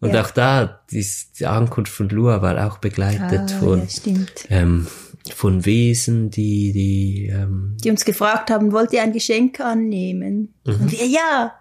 ja. 0.01 0.08
Und 0.08 0.13
Ja. 0.13 0.22
auch 0.24 0.31
da, 0.31 0.81
dies, 0.91 1.31
die 1.34 1.46
Ankunft 1.46 1.91
von 1.93 2.10
Lua 2.10 2.41
war 2.41 2.67
auch 2.67 2.79
begleitet 2.79 3.53
Ah, 3.53 3.60
von, 3.60 3.88
ja, 4.05 4.15
ähm, 4.50 4.88
von 5.36 5.65
Wesen, 5.65 6.29
die, 6.31 6.72
die, 6.74 7.27
ähm, 7.27 7.77
Die 7.84 7.91
uns 7.91 8.03
gefragt 8.05 8.50
haben, 8.50 8.72
wollt 8.72 8.91
ihr 8.93 9.03
ein 9.03 9.13
Geschenk 9.13 9.60
annehmen? 9.60 10.53
Mhm. 10.65 10.74
Und 10.74 10.91
wir, 10.91 11.05
ja. 11.08 11.53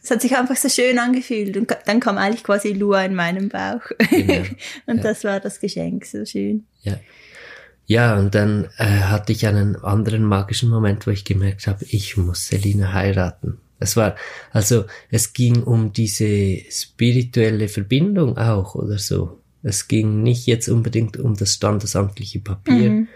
Es 0.00 0.12
hat 0.12 0.22
sich 0.22 0.36
einfach 0.36 0.56
so 0.56 0.68
schön 0.68 0.98
angefühlt. 1.00 1.56
Und 1.56 1.76
dann 1.86 1.98
kam 2.00 2.16
eigentlich 2.18 2.44
quasi 2.44 2.72
Lua 2.72 3.02
in 3.02 3.14
meinem 3.16 3.48
Bauch. 3.48 3.82
Genau. 4.10 4.44
und 4.86 5.04
das 5.04 5.24
war 5.24 5.40
das 5.40 5.58
Geschenk, 5.60 6.06
so 6.06 6.24
schön. 6.24 6.64
Ja. 6.82 6.98
Ja, 7.86 8.16
und 8.18 8.34
dann 8.34 8.68
äh, 8.76 8.84
hatte 8.84 9.32
ich 9.32 9.46
einen 9.46 9.74
anderen 9.76 10.22
magischen 10.22 10.70
Moment, 10.70 11.06
wo 11.06 11.10
ich 11.10 11.24
gemerkt 11.24 11.66
habe, 11.66 11.84
ich 11.88 12.16
muss 12.16 12.46
Selina 12.46 12.92
heiraten. 12.92 13.58
Es 13.78 13.96
war, 13.96 14.16
also 14.50 14.84
es 15.10 15.32
ging 15.32 15.62
um 15.62 15.92
diese 15.92 16.58
spirituelle 16.70 17.68
Verbindung 17.68 18.36
auch 18.36 18.74
oder 18.74 18.98
so. 18.98 19.38
Es 19.62 19.88
ging 19.88 20.22
nicht 20.22 20.46
jetzt 20.46 20.68
unbedingt 20.68 21.16
um 21.16 21.36
das 21.36 21.54
standesamtliche 21.54 22.40
Papier 22.40 23.06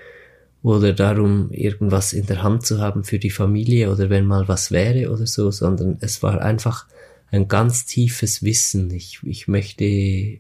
oder 0.63 0.93
darum, 0.93 1.51
irgendwas 1.51 2.13
in 2.13 2.27
der 2.27 2.43
Hand 2.43 2.65
zu 2.65 2.81
haben 2.81 3.05
für 3.05 3.19
die 3.19 3.31
Familie 3.31 3.91
oder 3.91 4.11
wenn 4.11 4.25
mal 4.27 4.47
was 4.49 4.71
wäre 4.71 5.11
oder 5.11 5.27
so, 5.27 5.51
sondern 5.51 5.99
es 6.01 6.23
war 6.23 6.41
einfach 6.41 6.87
ein 7.31 7.49
ganz 7.49 7.87
tiefes 7.87 8.43
Wissen. 8.43 8.91
Ich, 8.91 9.21
ich 9.25 9.49
möchte 9.49 10.39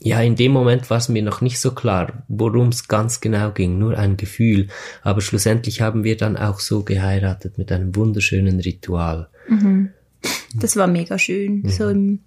ja, 0.00 0.20
in 0.22 0.36
dem 0.36 0.52
Moment 0.52 0.90
war 0.90 0.98
es 0.98 1.08
mir 1.08 1.22
noch 1.22 1.40
nicht 1.40 1.58
so 1.58 1.72
klar, 1.72 2.22
worum 2.28 2.68
es 2.68 2.86
ganz 2.86 3.20
genau 3.20 3.50
ging, 3.50 3.78
nur 3.78 3.98
ein 3.98 4.16
Gefühl. 4.16 4.68
Aber 5.02 5.20
schlussendlich 5.20 5.80
haben 5.80 6.04
wir 6.04 6.16
dann 6.16 6.36
auch 6.36 6.60
so 6.60 6.84
geheiratet 6.84 7.58
mit 7.58 7.72
einem 7.72 7.96
wunderschönen 7.96 8.60
Ritual. 8.60 9.28
Das 10.54 10.76
war 10.76 10.86
mega 10.86 11.18
schön. 11.18 11.62
Mhm. 11.62 11.68
So 11.68 11.88
im, 11.88 12.20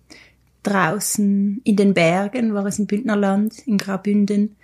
draußen 0.64 1.62
in 1.64 1.76
den 1.76 1.94
Bergen, 1.94 2.54
war 2.54 2.66
es 2.66 2.80
im 2.80 2.88
Bündnerland, 2.88 3.60
in 3.66 3.78
Graubünden. 3.78 4.58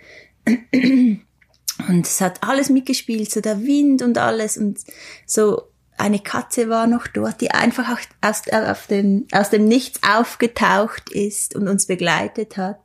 Und 0.44 2.06
es 2.06 2.20
hat 2.20 2.42
alles 2.42 2.70
mitgespielt, 2.70 3.30
so 3.30 3.40
der 3.40 3.62
Wind 3.62 4.02
und 4.02 4.18
alles. 4.18 4.56
Und 4.58 4.80
so 5.26 5.62
eine 5.96 6.20
Katze 6.20 6.68
war 6.68 6.86
noch 6.86 7.06
dort, 7.06 7.40
die 7.40 7.50
einfach 7.50 7.98
aus, 8.20 8.42
auf 8.50 8.86
dem, 8.86 9.26
aus 9.32 9.50
dem 9.50 9.64
Nichts 9.66 10.00
aufgetaucht 10.02 11.10
ist 11.10 11.54
und 11.54 11.68
uns 11.68 11.86
begleitet 11.86 12.56
hat. 12.56 12.80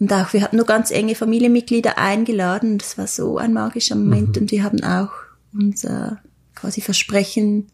Und 0.00 0.12
auch, 0.12 0.32
wir 0.32 0.42
hatten 0.42 0.56
nur 0.56 0.66
ganz 0.66 0.90
enge 0.90 1.14
Familienmitglieder 1.14 1.98
eingeladen. 1.98 2.78
Das 2.78 2.98
war 2.98 3.06
so 3.06 3.38
ein 3.38 3.52
magischer 3.52 3.94
Moment. 3.96 4.36
Und 4.38 4.50
wir 4.50 4.64
haben 4.64 4.82
auch 4.82 5.10
unser 5.52 6.20
quasi 6.54 6.80
Versprechen, 6.80 7.68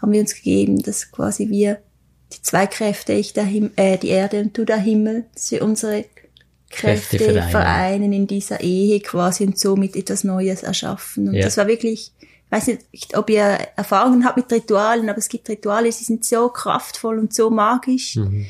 haben 0.00 0.12
wir 0.12 0.20
uns 0.20 0.34
gegeben, 0.34 0.82
dass 0.82 1.10
quasi 1.10 1.48
wir 1.48 1.78
die 2.32 2.42
zwei 2.42 2.66
Kräfte, 2.66 3.12
ich 3.12 3.32
der 3.32 3.44
Him 3.44 3.70
äh, 3.76 3.98
die 3.98 4.08
Erde 4.08 4.40
und 4.40 4.56
du 4.56 4.64
der 4.64 4.78
Himmel, 4.78 5.26
dass 5.34 5.50
wir 5.50 5.62
unsere 5.62 6.04
Kräfte, 6.70 7.16
Kräfte 7.18 7.32
vereinen. 7.34 7.50
vereinen. 7.50 8.12
in 8.12 8.26
dieser 8.26 8.60
Ehe 8.60 9.00
quasi 9.00 9.44
und 9.44 9.58
somit 9.58 9.96
etwas 9.96 10.24
Neues 10.24 10.62
erschaffen. 10.62 11.28
Und 11.28 11.34
Ja. 11.34 11.44
das 11.44 11.56
war 11.56 11.66
wirklich, 11.66 12.12
ich 12.20 12.50
weiß 12.50 12.66
nicht, 12.68 13.16
ob 13.16 13.30
ihr 13.30 13.58
Erfahrungen 13.76 14.24
habt 14.24 14.36
mit 14.36 14.50
Ritualen, 14.52 15.08
aber 15.08 15.18
es 15.18 15.28
gibt 15.28 15.48
Rituale, 15.48 15.86
die 15.86 16.04
sind 16.04 16.24
so 16.24 16.48
kraftvoll 16.48 17.18
und 17.18 17.32
so 17.32 17.50
magisch. 17.50 18.16
Mhm. 18.16 18.46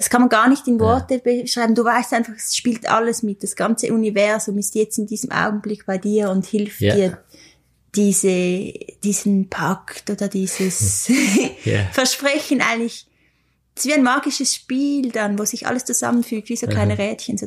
Das 0.00 0.08
kann 0.08 0.22
man 0.22 0.30
gar 0.30 0.48
nicht 0.48 0.66
in 0.66 0.80
Worte 0.80 1.18
beschreiben. 1.18 1.74
Du 1.74 1.84
weißt 1.84 2.14
einfach, 2.14 2.32
es 2.34 2.56
spielt 2.56 2.88
alles 2.88 3.22
mit. 3.22 3.42
Das 3.42 3.54
ganze 3.54 3.92
Universum 3.92 4.56
ist 4.56 4.74
jetzt 4.74 4.96
in 4.96 5.06
diesem 5.06 5.30
Augenblick 5.30 5.84
bei 5.84 5.98
dir 5.98 6.30
und 6.30 6.46
hilft 6.46 6.80
Ja. 6.80 6.94
dir, 6.94 7.18
diese, 7.94 8.72
diesen 9.04 9.50
Pakt 9.50 10.08
oder 10.08 10.28
dieses 10.28 11.06
Ja. 11.64 11.84
Versprechen 11.92 12.62
eigentlich. 12.62 13.06
Es 13.76 13.84
ist 13.84 13.90
wie 13.90 13.94
ein 13.94 14.02
magisches 14.02 14.54
Spiel 14.54 15.10
dann, 15.10 15.38
wo 15.38 15.44
sich 15.44 15.66
alles 15.66 15.84
zusammenfügt, 15.84 16.48
wie 16.48 16.56
so 16.56 16.66
kleine 16.66 16.96
Rädchen. 16.96 17.36
So. 17.36 17.46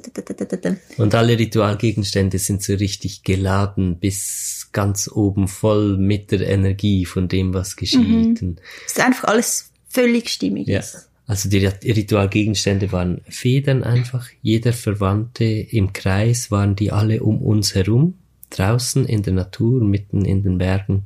Und 0.98 1.16
alle 1.16 1.40
Ritualgegenstände 1.40 2.38
sind 2.38 2.62
so 2.62 2.74
richtig 2.74 3.24
geladen 3.24 3.98
bis 4.00 4.70
ganz 4.72 5.10
oben 5.12 5.48
voll 5.48 5.98
mit 5.98 6.32
der 6.32 6.42
Energie 6.48 7.06
von 7.06 7.28
dem, 7.28 7.54
was 7.56 7.76
geschieht. 7.76 8.42
Und 8.44 8.62
Es 8.86 8.94
ist 8.94 9.00
einfach 9.00 9.24
alles 9.28 9.72
völlig 9.90 10.30
stimmig. 10.30 10.68
Ja. 10.68 10.80
ist. 10.80 11.10
Also 11.26 11.50
die 11.50 11.66
Ritualgegenstände 11.66 12.92
waren 12.92 13.22
Federn 13.30 13.84
einfach. 13.84 14.28
Jeder 14.42 14.74
Verwandte 14.74 15.46
im 15.46 15.94
Kreis 15.94 16.52
waren 16.52 16.76
die 16.76 16.92
alle 16.92 17.24
um 17.24 17.42
uns 17.42 17.76
herum, 17.76 18.16
draußen 18.50 19.06
in 19.06 19.24
der 19.24 19.34
Natur, 19.34 19.84
mitten 19.84 20.26
in 20.26 20.44
den 20.44 20.58
Bergen. 20.58 21.04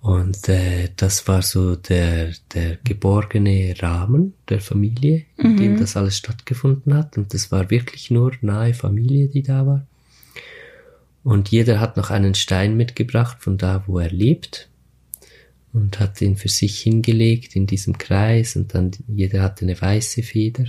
Und 0.00 0.48
äh, 0.48 0.88
das 0.96 1.28
war 1.28 1.42
so 1.42 1.76
der, 1.76 2.32
der 2.54 2.78
geborgene 2.82 3.74
Rahmen 3.80 4.32
der 4.48 4.60
Familie, 4.60 5.26
in 5.36 5.58
dem 5.58 5.78
das 5.78 5.96
alles 5.96 6.16
stattgefunden 6.16 6.94
hat. 6.94 7.18
Und 7.18 7.34
das 7.34 7.52
war 7.52 7.70
wirklich 7.70 8.10
nur 8.10 8.32
nahe 8.40 8.72
Familie, 8.72 9.28
die 9.28 9.42
da 9.42 9.66
war. 9.66 9.86
Und 11.22 11.50
jeder 11.50 11.80
hat 11.80 11.98
noch 11.98 12.08
einen 12.08 12.34
Stein 12.34 12.78
mitgebracht 12.78 13.36
von 13.40 13.58
da, 13.58 13.84
wo 13.86 13.98
er 13.98 14.10
lebt 14.10 14.69
und 15.72 16.00
hat 16.00 16.20
ihn 16.20 16.36
für 16.36 16.48
sich 16.48 16.80
hingelegt 16.80 17.54
in 17.56 17.66
diesem 17.66 17.96
Kreis 17.98 18.56
und 18.56 18.74
dann 18.74 18.90
jeder 19.06 19.42
hatte 19.42 19.64
eine 19.64 19.80
weiße 19.80 20.22
Feder 20.22 20.64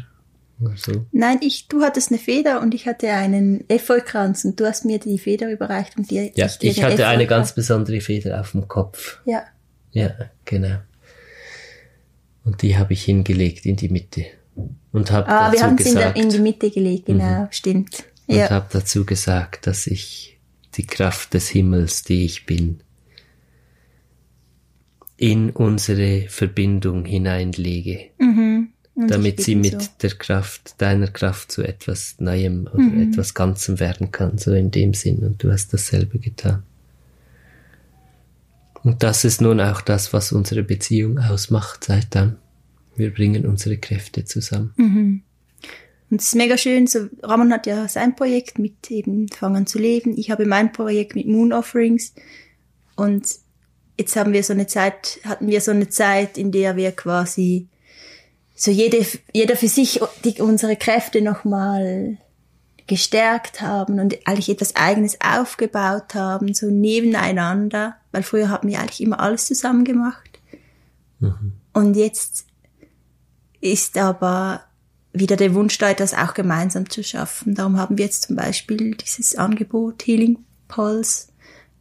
oder 0.61 0.77
so. 0.77 1.05
Nein, 1.11 1.39
ich, 1.41 1.67
du 1.67 1.81
hattest 1.81 2.11
eine 2.11 2.19
Feder 2.19 2.61
und 2.61 2.75
ich 2.75 2.85
hatte 2.85 3.09
einen 3.11 3.63
Efeukranz 3.67 4.45
und 4.45 4.59
du 4.59 4.65
hast 4.65 4.85
mir 4.85 4.99
die 4.99 5.17
Feder 5.17 5.51
überreicht 5.51 5.97
und 5.97 6.11
dir, 6.11 6.25
Ja, 6.35 6.47
dir 6.47 6.69
ich 6.69 6.75
den 6.75 6.83
hatte 6.85 7.07
eine 7.07 7.25
ganz 7.25 7.55
besondere 7.55 7.99
Feder 8.01 8.39
auf 8.39 8.51
dem 8.51 8.67
Kopf. 8.67 9.19
Ja. 9.25 9.43
Ja, 9.91 10.11
genau. 10.45 10.77
Und 12.43 12.61
die 12.61 12.77
habe 12.77 12.93
ich 12.93 13.03
hingelegt 13.03 13.65
in 13.65 13.75
die 13.75 13.89
Mitte 13.89 14.25
und 14.91 15.11
habe 15.11 15.27
Ah, 15.29 15.51
wir 15.51 15.59
dazu 15.59 15.63
haben 15.63 15.77
in, 15.77 15.83
der- 15.83 15.93
gesagt 15.93 16.17
Mhm. 16.17 16.23
in 16.23 16.29
die 16.29 16.39
Mitte 16.39 16.71
gelegt, 16.71 17.05
genau, 17.05 17.47
stimmt. 17.51 18.03
und 18.27 18.35
Ja. 18.35 18.49
habe 18.49 18.67
dazu 18.71 19.05
gesagt, 19.05 19.67
dass 19.67 19.87
ich 19.87 20.39
die 20.75 20.85
Kraft 20.85 21.33
des 21.33 21.49
Himmels, 21.49 22.03
die 22.03 22.25
ich 22.25 22.45
bin, 22.45 22.81
in 25.21 25.51
unsere 25.51 26.27
Verbindung 26.29 27.05
hineinlege. 27.05 28.09
Und 28.17 28.71
damit 28.95 29.39
sie 29.41 29.55
mit 29.55 29.79
so. 29.79 29.89
der 30.01 30.09
Kraft, 30.11 30.81
deiner 30.81 31.07
Kraft 31.07 31.51
zu 31.51 31.61
etwas 31.61 32.15
Neuem 32.19 32.67
oder 32.73 32.83
etwas 33.03 33.35
Ganzem 33.35 33.79
werden 33.79 34.11
kann, 34.11 34.39
so 34.39 34.51
in 34.51 34.71
dem 34.71 34.95
Sinn. 34.95 35.19
Und 35.19 35.43
du 35.43 35.51
hast 35.51 35.73
dasselbe 35.73 36.17
getan. 36.17 36.63
Und 38.83 39.03
das 39.03 39.23
ist 39.23 39.41
nun 39.41 39.61
auch 39.61 39.81
das, 39.81 40.11
was 40.11 40.31
unsere 40.31 40.63
Beziehung 40.63 41.19
ausmacht 41.19 41.83
seit 41.83 42.15
dann. 42.15 42.37
Wir 42.95 43.13
bringen 43.13 43.45
unsere 43.45 43.77
Kräfte 43.77 44.25
zusammen. 44.25 44.73
Und 46.09 46.19
es 46.19 46.29
ist 46.29 46.35
mega 46.35 46.57
schön, 46.57 46.87
so, 46.87 47.07
Ramon 47.21 47.53
hat 47.53 47.67
ja 47.67 47.87
sein 47.87 48.15
Projekt 48.15 48.57
mit 48.57 48.89
eben 48.89 49.29
Fang 49.29 49.55
an 49.55 49.67
zu 49.67 49.77
leben. 49.77 50.17
Ich 50.17 50.31
habe 50.31 50.47
mein 50.47 50.71
Projekt 50.71 51.15
mit 51.15 51.27
Moon 51.27 51.53
Offerings. 51.53 52.15
Und 52.95 53.27
jetzt 53.97 54.15
haben 54.15 54.33
wir 54.33 54.43
so 54.43 54.53
eine 54.53 54.67
Zeit, 54.67 55.19
hatten 55.23 55.47
wir 55.47 55.61
so 55.61 55.71
eine 55.71 55.89
Zeit, 55.89 56.37
in 56.37 56.51
der 56.51 56.75
wir 56.75 56.91
quasi 56.91 57.67
so 58.55 58.71
jede, 58.71 59.05
jeder 59.33 59.55
für 59.55 59.67
sich 59.67 60.01
die, 60.23 60.41
unsere 60.41 60.75
Kräfte 60.75 61.21
nochmal 61.21 62.17
gestärkt 62.87 63.61
haben 63.61 63.99
und 63.99 64.17
eigentlich 64.27 64.49
etwas 64.49 64.75
Eigenes 64.75 65.17
aufgebaut 65.21 66.13
haben, 66.13 66.53
so 66.53 66.67
nebeneinander, 66.67 67.95
weil 68.11 68.23
früher 68.23 68.49
haben 68.49 68.69
wir 68.69 68.79
eigentlich 68.79 69.01
immer 69.01 69.19
alles 69.19 69.45
zusammen 69.45 69.83
gemacht. 69.83 70.39
Und 71.73 71.95
jetzt 71.95 72.45
ist 73.61 73.97
aber 73.97 74.61
wieder 75.13 75.35
der 75.35 75.53
Wunsch 75.53 75.77
da, 75.77 75.89
etwas 75.89 76.13
auch 76.13 76.33
gemeinsam 76.33 76.89
zu 76.89 77.03
schaffen. 77.03 77.55
Darum 77.55 77.77
haben 77.77 77.97
wir 77.97 78.05
jetzt 78.05 78.23
zum 78.23 78.35
Beispiel 78.35 78.95
dieses 78.95 79.35
Angebot 79.35 80.05
Healing 80.05 80.39
Pulse 80.67 81.27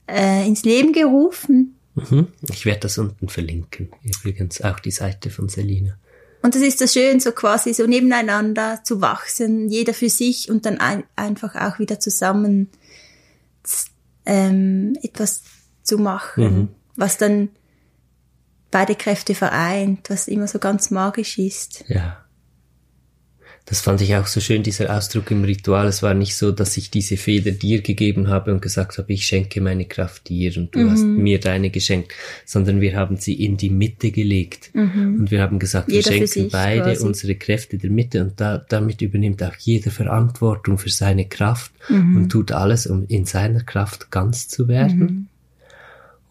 äh, 0.09 0.47
ins 0.47 0.65
Leben 0.65 0.93
gerufen. 0.93 1.77
Mhm. 1.95 2.29
Ich 2.49 2.67
werde 2.67 2.81
das 2.81 2.99
unten 2.99 3.29
verlinken. 3.29 3.91
Übrigens 4.03 4.61
auch 4.63 4.81
die 4.81 4.91
Seite 4.91 5.31
von 5.31 5.49
Selina. 5.49 5.97
Und 6.43 6.55
das 6.55 6.63
ist 6.63 6.79
so 6.79 6.87
schön, 6.87 7.21
so 7.21 7.33
quasi 7.33 7.75
so 7.75 7.87
nebeneinander 7.87 8.81
zu 8.83 9.01
wachsen, 9.01 9.69
jeder 9.69 9.93
für 9.93 10.09
sich 10.09 10.51
und 10.51 10.65
dann 10.65 10.79
ein, 10.79 11.05
einfach 11.15 11.55
auch 11.55 11.79
wieder 11.79 12.01
zusammen 12.01 12.71
ähm, 14.25 14.97
etwas 15.03 15.43
zu 15.83 15.99
machen, 15.99 16.69
was 16.97 17.19
dann 17.19 17.51
beide 18.71 18.95
Kräfte 18.95 19.35
vereint, 19.35 20.09
was 20.09 20.29
immer 20.29 20.47
so 20.47 20.59
ganz 20.59 20.91
magisch 20.91 21.39
ist. 21.39 21.85
Ja. 21.89 22.25
Das 23.71 23.83
fand 23.83 24.01
ich 24.01 24.17
auch 24.17 24.27
so 24.27 24.41
schön, 24.41 24.65
dieser 24.65 24.93
Ausdruck 24.97 25.31
im 25.31 25.45
Ritual. 25.45 25.87
Es 25.87 26.03
war 26.03 26.13
nicht 26.13 26.35
so, 26.35 26.51
dass 26.51 26.77
ich 26.77 26.91
diese 26.91 27.17
Feder 27.17 27.53
dir 27.53 27.83
gegeben 27.83 28.27
habe 28.27 28.53
und 28.53 28.61
gesagt 28.61 28.99
habe, 28.99 29.13
ich 29.13 29.25
schenke 29.25 29.61
meine 29.61 29.85
Kraft 29.85 30.29
dir 30.29 30.57
und 30.57 30.75
du 30.75 30.81
mhm. 30.81 30.91
hast 30.91 31.05
mir 31.05 31.39
deine 31.39 31.71
geschenkt, 31.71 32.11
sondern 32.45 32.81
wir 32.81 32.97
haben 32.97 33.17
sie 33.19 33.33
in 33.33 33.57
die 33.57 33.71
Mitte 33.71 34.11
gelegt. 34.11 34.75
Mhm. 34.75 35.21
Und 35.21 35.31
wir 35.31 35.41
haben 35.41 35.61
gesagt, 35.61 35.93
jeder 35.93 36.11
wir 36.11 36.27
schenken 36.27 36.51
beide 36.51 36.83
quasi. 36.83 37.07
unsere 37.07 37.37
Kräfte 37.37 37.79
der 37.79 37.91
Mitte 37.91 38.23
und 38.23 38.41
da, 38.41 38.59
damit 38.59 39.03
übernimmt 39.03 39.41
auch 39.45 39.55
jeder 39.61 39.93
Verantwortung 39.93 40.77
für 40.77 40.91
seine 40.91 41.27
Kraft 41.27 41.71
mhm. 41.89 42.17
und 42.17 42.29
tut 42.29 42.51
alles, 42.51 42.89
um 42.89 43.07
in 43.07 43.25
seiner 43.25 43.63
Kraft 43.63 44.11
ganz 44.11 44.49
zu 44.49 44.67
werden. 44.67 45.29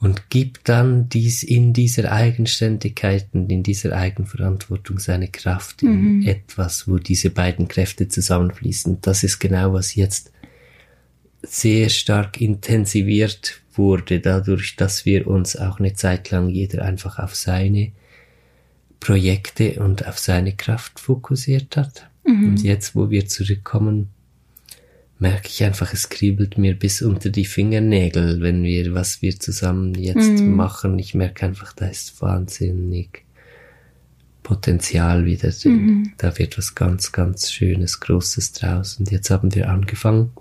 Und 0.02 0.30
gibt 0.30 0.70
dann 0.70 1.10
dies 1.10 1.44
in 1.44 1.74
dieser 1.74 2.12
Eigenständigkeit 2.12 3.28
und 3.34 3.52
in 3.52 3.64
dieser 3.64 3.94
Eigenverantwortung 3.98 4.98
seine 4.98 5.28
Kraft 5.28 5.84
in 5.84 6.20
mhm. 6.20 6.28
etwas, 6.28 6.88
wo 6.88 7.00
diese 7.00 7.32
beiden 7.32 7.68
Kräfte 7.68 8.08
zusammenfließen. 8.08 9.00
Das 9.02 9.24
ist 9.24 9.40
genau, 9.40 9.74
was 9.74 9.96
jetzt 9.96 10.32
sehr 11.44 11.90
stark 11.90 12.40
intensiviert 12.40 13.62
wurde, 13.74 14.22
dadurch, 14.22 14.78
dass 14.78 15.06
wir 15.06 15.28
uns 15.28 15.58
auch 15.58 15.80
eine 15.80 15.94
Zeit 15.94 16.32
lang 16.32 16.50
jeder 16.50 16.84
einfach 16.84 17.20
auf 17.20 17.36
seine 17.36 17.92
Projekte 19.00 19.82
und 19.82 20.08
auf 20.08 20.18
seine 20.20 20.56
Kraft 20.56 21.00
fokussiert 21.00 21.76
hat. 21.78 22.10
Mhm. 22.26 22.50
Und 22.50 22.64
jetzt, 22.64 22.96
wo 22.96 23.10
wir 23.10 23.28
zurückkommen, 23.28 24.10
merke 25.20 25.50
ich 25.50 25.64
einfach, 25.64 25.94
es 25.94 26.10
kribbelt 26.10 26.58
mir 26.58 26.80
bis 26.80 27.02
unter 27.02 27.30
die 27.30 27.46
Fingernägel, 27.46 28.42
wenn 28.42 28.64
wir, 28.64 28.94
was 28.94 29.22
wir 29.22 29.38
zusammen 29.38 29.94
jetzt 29.96 30.40
mhm. 30.40 30.56
machen. 30.56 30.98
Ich 30.98 31.14
merke 31.14 31.46
einfach, 31.46 31.74
da 31.74 31.88
ist 31.88 32.22
wahnsinnig 32.22 33.26
Potenzial 34.44 35.26
wieder 35.26 35.52
drin. 35.52 35.86
Mhm. 35.86 36.14
Da 36.18 36.38
wird 36.40 36.58
was 36.58 36.74
ganz, 36.74 37.12
ganz 37.12 37.52
Schönes, 37.52 38.00
Großes 38.00 38.54
draus. 38.54 38.98
Und 38.98 39.12
jetzt 39.12 39.30
haben 39.30 39.54
wir 39.54 39.70
angefangen. 39.70 40.32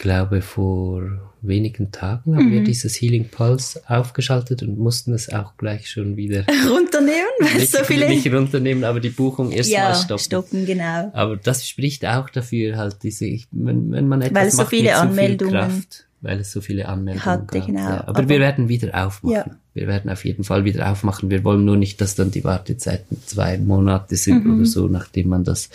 Ich 0.00 0.02
glaube, 0.02 0.40
vor 0.40 1.02
wenigen 1.42 1.92
Tagen 1.92 2.34
haben 2.34 2.46
mhm. 2.46 2.52
wir 2.52 2.64
dieses 2.64 2.98
Healing 2.98 3.28
Pulse 3.28 3.82
aufgeschaltet 3.86 4.62
und 4.62 4.78
mussten 4.78 5.12
es 5.12 5.30
auch 5.30 5.58
gleich 5.58 5.90
schon 5.90 6.16
wieder 6.16 6.46
runternehmen, 6.70 7.28
weil 7.38 7.66
so 7.66 7.84
viele 7.84 8.08
nicht 8.08 8.26
runternehmen, 8.32 8.84
aber 8.84 9.00
die 9.00 9.10
Buchung 9.10 9.52
erstmal 9.52 9.90
ja, 9.90 9.94
stoppen. 9.94 10.24
stoppen, 10.24 10.64
genau. 10.64 11.10
Aber 11.12 11.36
das 11.36 11.68
spricht 11.68 12.06
auch 12.06 12.30
dafür 12.30 12.78
halt 12.78 13.02
diese, 13.02 13.26
wenn, 13.50 13.92
wenn 13.92 14.08
man 14.08 14.22
etwas 14.22 14.40
weil 14.40 14.48
es 14.48 14.56
so 14.56 14.64
viele 14.64 14.96
Anmeldungen 14.96 15.52
viel 15.52 15.60
Kraft, 15.60 16.06
weil 16.22 16.40
es 16.40 16.50
so 16.50 16.62
viele 16.62 16.88
Anmeldungen 16.88 17.26
hatte, 17.26 17.58
gab. 17.58 17.66
Genau. 17.66 17.80
Ja, 17.80 18.00
aber, 18.00 18.20
aber, 18.20 18.28
wir 18.30 18.40
werden 18.40 18.70
wieder 18.70 19.06
aufmachen. 19.06 19.34
Ja. 19.34 19.56
Wir 19.74 19.86
werden 19.86 20.10
auf 20.10 20.24
jeden 20.24 20.44
Fall 20.44 20.64
wieder 20.64 20.90
aufmachen. 20.90 21.28
Wir 21.28 21.44
wollen 21.44 21.66
nur 21.66 21.76
nicht, 21.76 22.00
dass 22.00 22.14
dann 22.14 22.30
die 22.30 22.42
Wartezeiten 22.42 23.18
zwei 23.26 23.58
Monate 23.58 24.16
sind 24.16 24.46
mhm. 24.46 24.54
oder 24.54 24.64
so, 24.64 24.88
nachdem 24.88 25.28
man 25.28 25.44
das 25.44 25.68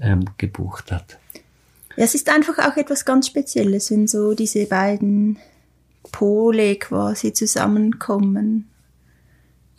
ähm, 0.00 0.24
gebucht 0.36 0.90
hat. 0.90 1.18
Ja, 1.96 2.04
es 2.04 2.14
ist 2.14 2.28
einfach 2.28 2.58
auch 2.58 2.76
etwas 2.76 3.04
ganz 3.04 3.26
Spezielles, 3.26 3.90
wenn 3.90 4.06
so 4.06 4.34
diese 4.34 4.66
beiden 4.66 5.38
Pole 6.12 6.76
quasi 6.76 7.32
zusammenkommen. 7.32 8.70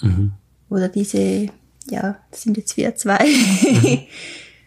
Mhm. 0.02 0.34
Oder 0.70 0.90
diese, 0.90 1.48
ja, 1.90 2.18
das 2.32 2.42
sind 2.42 2.58
jetzt 2.58 2.76
wir 2.78 2.96
zwei. 2.96 3.26
Mhm. 3.26 4.00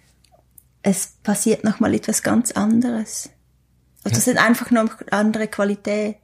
es 0.83 1.15
passiert 1.23 1.65
nochmal 1.65 1.95
etwas 1.95 2.23
ganz 2.23 2.53
anderes. 2.53 3.31
Also 4.05 4.17
das 4.17 4.27
ja. 4.27 4.33
ist 4.33 4.39
einfach 4.39 4.71
noch 4.71 5.01
eine 5.01 5.13
andere 5.13 5.49
Qualität. 5.49 6.17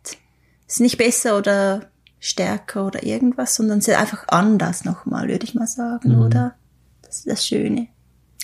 Es 0.67 0.75
ist 0.75 0.81
nicht 0.81 0.99
besser 0.99 1.37
oder 1.39 1.91
stärker 2.19 2.87
oder 2.87 3.05
irgendwas, 3.05 3.55
sondern 3.55 3.79
es 3.79 3.89
ist 3.89 3.97
einfach 3.97 4.27
anders 4.29 4.85
nochmal, 4.85 5.29
würde 5.29 5.45
ich 5.45 5.55
mal 5.55 5.67
sagen, 5.67 6.17
mhm. 6.17 6.23
oder? 6.23 6.55
Das 7.03 7.19
ist 7.19 7.29
das 7.29 7.47
Schöne. 7.47 7.89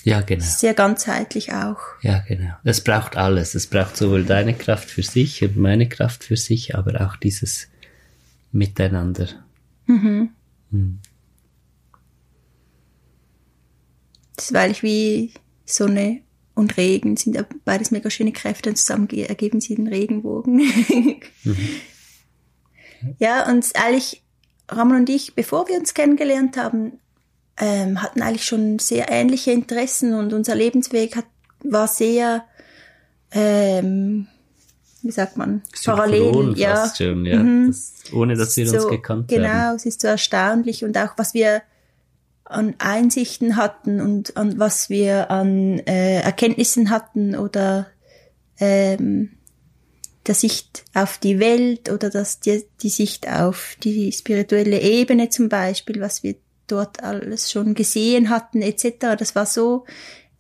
Ja, 0.05 0.21
genau. 0.21 0.45
Sehr 0.45 0.75
ganzheitlich 0.75 1.53
auch. 1.53 1.79
Ja, 2.01 2.21
genau. 2.27 2.55
Es 2.65 2.83
braucht 2.83 3.17
alles. 3.17 3.55
Es 3.55 3.67
braucht 3.69 3.97
sowohl 3.97 4.25
deine 4.25 4.55
Kraft 4.55 4.91
für 4.91 5.03
sich 5.03 5.43
und 5.45 5.57
meine 5.57 5.89
Kraft 5.89 6.25
für 6.25 6.37
sich, 6.37 6.75
aber 6.75 7.07
auch 7.07 7.17
dieses 7.17 7.69
Miteinander. 8.51 9.29
Mhm. 9.87 10.31
Mhm. 10.71 10.99
Das 14.37 14.47
ist, 14.47 14.55
weil 14.55 14.71
ich 14.73 14.83
wie 14.83 15.33
Sonne 15.65 16.23
und 16.55 16.77
Regen 16.77 17.17
sind 17.17 17.37
ja 17.37 17.45
beides 17.65 17.91
mega 17.93 18.11
schöne 18.11 18.33
Kräfte 18.33 18.71
und 18.71 18.77
zusammen 18.77 19.09
ergeben 19.09 19.61
sie 19.61 19.75
den 19.77 19.87
Regenbogen. 19.87 20.57
mhm. 21.45 21.57
Ja, 23.19 23.49
und 23.49 23.67
ehrlich, 23.75 24.23
Ramon 24.69 24.99
und 24.99 25.11
ich, 25.11 25.35
bevor 25.35 25.69
wir 25.69 25.79
uns 25.79 25.95
kennengelernt 25.95 26.57
haben, 26.57 26.99
ähm, 27.59 28.03
hatten 28.03 28.23
eigentlich 28.23 28.45
schon 28.45 28.79
sehr 28.79 29.11
ähnliche 29.11 29.53
Interessen 29.53 30.15
und 30.15 30.33
unser 30.33 30.55
Lebensweg 30.55 31.17
hat, 31.17 31.27
war 31.63 31.87
sehr, 31.87 32.45
ähm, 33.31 34.27
wie 35.03 35.11
sagt 35.11 35.37
man, 35.37 35.63
parallel. 35.85 36.55
Ja, 36.57 36.93
schon, 36.97 37.25
ja. 37.27 37.39
Mhm. 37.43 37.69
Das, 37.69 37.93
ohne 38.13 38.37
dass 38.37 38.57
wir 38.57 38.67
so, 38.67 38.77
uns 38.77 38.89
gekannt 38.89 39.29
genau, 39.29 39.49
haben. 39.49 39.61
Genau, 39.61 39.75
es 39.75 39.87
ist 39.87 40.01
so 40.01 40.09
erstaunlich 40.09 40.85
und 40.85 40.97
auch 40.97 41.13
was 41.17 41.35
wir 41.35 41.63
an 42.45 42.75
Einsichten 42.79 43.57
hatten 43.57 44.01
und 44.01 44.37
an 44.37 44.59
was 44.59 44.91
wir 44.91 45.31
an 45.31 45.79
äh, 45.81 46.21
Erkenntnissen 46.21 46.91
hatten 46.91 47.37
oder 47.37 47.87
ähm, 48.59 49.31
der 50.27 50.35
Sicht 50.35 50.85
auf 50.95 51.19
die 51.19 51.41
Welt 51.41 51.91
oder 51.91 52.11
das, 52.11 52.41
die, 52.41 52.65
die 52.83 52.89
Sicht 52.89 53.29
auf 53.29 53.77
die 53.83 54.13
spirituelle 54.13 54.81
Ebene 54.81 55.31
zum 55.31 55.49
Beispiel, 55.49 56.01
was 56.01 56.23
wir 56.23 56.37
dort 56.73 57.03
alles 57.03 57.51
schon 57.51 57.75
gesehen 57.75 58.31
hatten 58.31 58.63
etc. 58.63 59.17
Das 59.19 59.35
war 59.35 59.47
so 59.47 59.85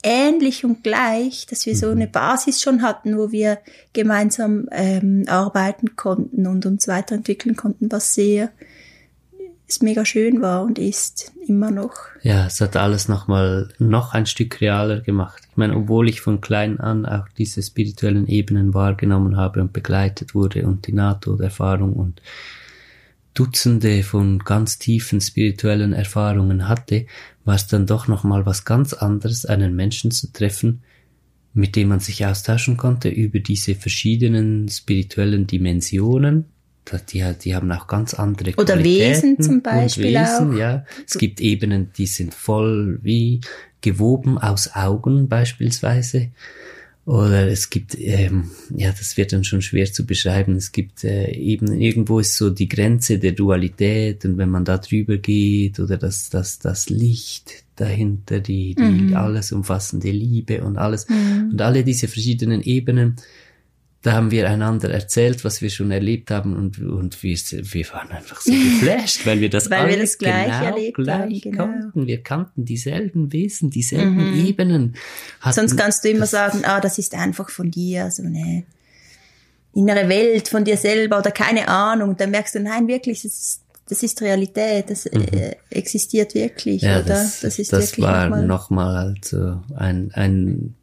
ähnlich 0.03 0.65
und 0.65 0.83
gleich, 0.83 1.47
dass 1.47 1.67
wir 1.67 1.77
so 1.77 1.87
mhm. 1.87 1.93
eine 1.93 2.07
Basis 2.09 2.61
schon 2.61 2.83
hatten, 2.83 3.17
wo 3.19 3.31
wir 3.31 3.59
gemeinsam 3.93 4.69
ähm, 4.73 5.25
arbeiten 5.29 5.95
konnten 5.97 6.47
und 6.47 6.67
uns 6.67 6.89
weiterentwickeln 6.89 7.57
konnten, 7.57 7.93
was 7.93 8.15
sehr 8.15 8.51
es 9.69 9.81
mega 9.81 10.05
schön 10.05 10.43
war 10.43 10.63
und 10.65 10.79
ist 10.79 11.33
immer 11.47 11.71
noch. 11.71 11.95
Ja, 12.23 12.47
es 12.47 12.61
hat 12.61 12.77
alles 12.77 13.09
nochmal 13.09 13.71
noch 13.79 14.13
ein 14.13 14.27
Stück 14.27 14.61
realer 14.61 15.01
gemacht. 15.01 15.43
Ich 15.51 15.57
meine, 15.57 15.77
obwohl 15.77 16.09
ich 16.09 16.21
von 16.21 16.41
klein 16.41 16.79
an 16.79 17.07
auch 17.07 17.29
diese 17.39 17.63
spirituellen 17.63 18.27
Ebenen 18.27 18.75
wahrgenommen 18.75 19.37
habe 19.37 19.63
und 19.63 19.73
begleitet 19.73 20.35
wurde 20.35 20.67
und 20.67 20.87
die 20.87 20.93
NATO-Erfahrung 20.93 21.95
und 21.95 22.21
Dutzende 23.35 24.03
von 24.03 24.41
ganz 24.41 24.79
tiefen 24.79 25.21
spirituellen 25.21 25.93
Erfahrungen 25.93 26.69
hatte, 26.69 27.07
war 27.45 27.55
es 27.55 27.67
dann 27.67 27.87
doch 27.87 28.09
nochmal 28.09 28.47
was 28.47 28.65
ganz 28.65 28.93
anderes, 28.93 29.47
einen 29.47 29.75
Menschen 29.75 30.11
zu 30.11 30.33
treffen, 30.33 30.83
mit 31.55 31.77
dem 31.77 31.89
man 31.89 32.01
sich 32.01 32.25
austauschen 32.27 32.77
konnte 32.77 33.09
über 33.09 33.41
diese 33.41 33.75
verschiedenen 33.75 34.69
spirituellen 34.69 35.47
Dimensionen. 35.47 36.47
Die, 37.13 37.25
die 37.41 37.55
haben 37.55 37.71
auch 37.71 37.87
ganz 37.87 38.13
andere 38.13 38.55
Oder 38.57 38.83
Wesen 38.83 39.41
zum 39.41 39.63
Beispiel 39.63 40.19
Wesen, 40.19 40.55
auch. 40.55 40.59
Ja, 40.59 40.85
es 41.07 41.17
gibt 41.17 41.41
Ebenen, 41.41 41.93
die 41.97 42.07
sind 42.07 42.35
voll 42.35 42.99
wie 43.03 43.41
gewoben 43.81 44.37
aus 44.37 44.75
Augen 44.75 45.29
beispielsweise. 45.29 46.33
Oder 47.05 47.49
es 47.49 47.69
gibt, 47.69 47.99
ähm, 47.99 48.51
ja, 48.71 48.93
das 48.93 49.17
wird 49.17 49.33
dann 49.33 49.43
schon 49.43 49.61
schwer 49.61 49.93
zu 49.93 50.07
beschreiben. 50.07 50.55
Es 50.55 50.71
gibt 50.71 51.03
äh, 51.03 51.33
eben 51.33 51.81
irgendwo 51.81 52.21
ist 52.21 52.37
so 52.37 52.49
die 52.49 52.69
Grenze 52.69 53.19
der 53.19 53.33
Dualität 53.33 54.25
und 54.25 54.39
wenn 54.39 54.51
man 54.51 54.65
da 54.65 54.79
drüber 54.79 55.17
geht 55.17 55.81
oder 55.81 55.97
das, 55.97 56.31
das, 56.31 56.61
das 56.61 56.91
Licht 56.91 57.65
dahinter, 57.75 58.39
die, 58.39 58.77
die 58.77 58.83
mhm. 58.83 59.17
alles 59.17 59.51
umfassende 59.51 60.13
Liebe 60.13 60.63
und 60.63 60.77
alles 60.77 61.09
mhm. 61.09 61.51
und 61.53 61.61
alle 61.61 61.83
diese 61.83 62.07
verschiedenen 62.07 62.63
Ebenen, 62.63 63.17
da 64.03 64.15
haben 64.15 64.33
wir 64.33 64.51
einander 64.51 64.91
erzählt, 64.91 65.45
was 65.45 65.63
wir 65.63 65.71
schon 65.71 65.93
erlebt 65.93 66.33
haben 66.33 66.57
und, 66.57 66.81
und 66.81 67.23
wir, 67.23 67.37
wir 67.37 67.89
waren 67.93 68.11
einfach 68.11 68.41
so 68.41 68.51
geflasht, 68.51 69.25
weil 69.27 69.41
wir 69.41 69.49
das 69.49 69.71
weil 69.71 69.83
alle 69.83 69.91
wir 69.91 70.01
das 70.01 70.19
gleich 70.19 70.47
genau 70.47 70.65
erlebt 70.65 70.97
gleich 70.97 71.19
haben, 71.21 71.41
genau. 71.41 71.57
kannten. 71.57 72.07
Wir 72.09 72.23
kannten 72.23 72.65
dieselben 72.65 73.33
Wesen, 73.33 73.71
dieselben 73.71 74.33
mhm. 74.33 74.47
Ebenen. 74.47 74.97
Hatten, 75.41 75.55
Sonst 75.55 75.77
kannst 75.77 76.05
du 76.05 76.11
immer 76.11 76.27
sagen, 76.27 76.63
ah, 76.65 76.81
das 76.81 76.99
ist 76.99 77.15
einfach 77.15 77.49
von 77.49 77.71
dir, 77.71 78.11
so 78.11 78.25
eine 78.25 78.65
innere 79.73 80.09
Welt 80.09 80.49
von 80.49 80.65
dir 80.65 80.77
selber 80.77 81.21
oder 81.21 81.31
keine 81.31 81.69
Ahnung. 81.69 82.17
Dann 82.17 82.33
merkst 82.33 82.57
du, 82.57 82.61
nein, 82.61 82.89
wirklich, 82.89 83.23
das 83.23 83.33
ist, 83.33 83.63
das 83.89 84.03
ist 84.03 84.21
Realität, 84.21 84.91
das 84.91 85.05
mhm. 85.05 85.23
äh, 85.33 85.55
existiert 85.71 86.35
wirklich, 86.35 86.83
ja, 86.83 86.99
oder? 86.99 87.05
Das, 87.05 87.41
das 87.41 87.61
ist 87.61 87.73
das 87.73 87.93
wirklich 87.93 88.05
war 88.05 88.29
nochmal 88.29 88.47
noch 88.47 88.71
mal 88.71 88.97
also 88.97 89.61
ein, 89.77 90.11
ein 90.15 90.75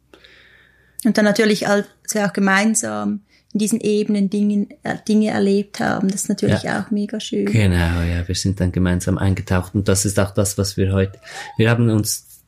und 1.04 1.16
dann 1.16 1.24
natürlich 1.24 1.66
als 1.66 1.86
wir 2.14 2.26
auch 2.26 2.32
gemeinsam 2.32 3.20
in 3.52 3.58
diesen 3.58 3.80
Ebenen 3.80 4.30
Dinge, 4.30 4.68
äh, 4.82 4.96
Dinge 5.08 5.30
erlebt 5.30 5.80
haben. 5.80 6.08
Das 6.08 6.22
ist 6.22 6.28
natürlich 6.28 6.62
ja. 6.62 6.80
auch 6.80 6.90
mega 6.90 7.18
schön. 7.20 7.46
Genau, 7.46 8.02
ja, 8.02 8.26
wir 8.26 8.34
sind 8.34 8.60
dann 8.60 8.72
gemeinsam 8.72 9.18
eingetaucht 9.18 9.74
und 9.74 9.88
das 9.88 10.04
ist 10.04 10.18
auch 10.18 10.30
das, 10.30 10.58
was 10.58 10.76
wir 10.76 10.92
heute, 10.92 11.18
wir 11.56 11.70
haben 11.70 11.90
uns 11.90 12.42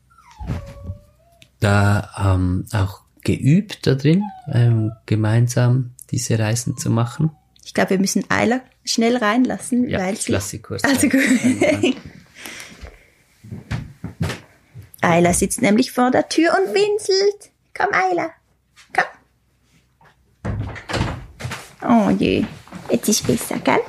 da 1.61 2.11
ähm, 2.19 2.67
auch 2.73 3.03
geübt 3.23 3.87
da 3.87 3.95
drin, 3.95 4.23
ähm, 4.53 4.93
gemeinsam 5.07 5.93
diese 6.11 6.39
Reisen 6.39 6.77
zu 6.77 6.91
machen. 6.91 7.31
Ich 7.65 7.75
glaube, 7.75 7.91
wir 7.91 7.99
müssen 7.99 8.25
Eiler 8.29 8.61
schnell 8.85 9.17
reinlassen, 9.17 9.89
ja, 9.89 10.01
weil 10.01 10.15
ich 10.15 10.29
lasse 10.29 10.51
sie 10.51 10.59
kurz. 10.61 10.83
Also 10.85 11.09
gut. 11.09 11.21
Ayla 15.01 15.33
sitzt 15.33 15.63
nämlich 15.63 15.93
vor 15.93 16.11
der 16.11 16.29
Tür 16.29 16.53
und 16.53 16.75
winselt. 16.75 17.51
Komm, 17.75 17.89
Ayla. 17.93 18.31
Komm. 18.95 19.05
Oh 21.83 22.11
je. 22.11 22.45
Jetzt 22.91 23.09
ist 23.09 23.27
besser, 23.27 23.59
gell? 23.59 23.81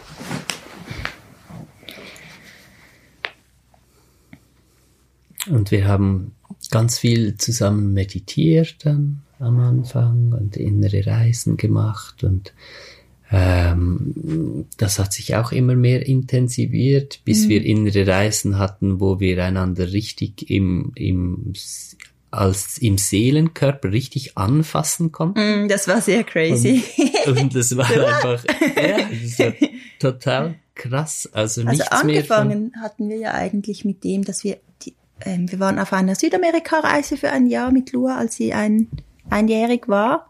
Und 5.50 5.72
wir 5.72 5.88
haben 5.88 6.34
ganz 6.72 6.98
viel 6.98 7.36
zusammen 7.38 7.94
meditiert 7.94 8.86
dann 8.86 9.22
am 9.40 9.60
Anfang 9.60 10.32
und 10.32 10.56
innere 10.56 11.06
Reisen 11.06 11.58
gemacht 11.58 12.24
und 12.24 12.54
ähm, 13.30 14.66
das 14.78 15.00
hat 15.00 15.12
sich 15.12 15.36
auch 15.36 15.52
immer 15.52 15.76
mehr 15.76 16.06
intensiviert, 16.06 17.22
bis 17.26 17.46
mhm. 17.46 17.50
wir 17.50 17.66
innere 17.66 18.08
Reisen 18.08 18.58
hatten, 18.58 19.00
wo 19.00 19.20
wir 19.20 19.44
einander 19.44 19.92
richtig 19.92 20.50
im, 20.50 20.92
im 20.96 21.54
als 22.34 22.80
im 22.80 22.98
Seelenkörper 22.98 23.92
richtig 23.92 24.38
anfassen 24.38 25.12
konnten. 25.12 25.66
Mm, 25.66 25.68
das 25.68 25.88
war 25.88 26.02
sehr 26.02 26.24
crazy. 26.24 26.84
Und, 27.28 27.40
und 27.40 27.56
das 27.56 27.78
war 27.78 27.86
einfach 27.90 28.44
ja, 28.76 28.98
das 29.22 29.40
war 29.40 29.54
total 30.00 30.56
krass. 30.74 31.30
Also, 31.32 31.62
also 31.62 31.72
nichts 31.72 31.92
angefangen 31.92 32.72
mehr 32.72 32.82
hatten 32.82 33.10
wir 33.10 33.18
ja 33.18 33.34
eigentlich 33.34 33.86
mit 33.86 34.04
dem, 34.04 34.24
dass 34.24 34.44
wir 34.44 34.58
die, 34.82 34.96
ähm, 35.22 35.52
wir 35.52 35.60
waren 35.60 35.78
auf 35.78 35.94
einer 35.94 36.16
Südamerika-Reise 36.16 37.18
für 37.18 37.30
ein 37.30 37.46
Jahr 37.46 37.72
mit 37.72 37.92
Lua, 37.92 38.18
als 38.18 38.36
sie 38.36 38.54
ein, 38.54 38.88
einjährig 39.30 39.88
war. 39.88 40.30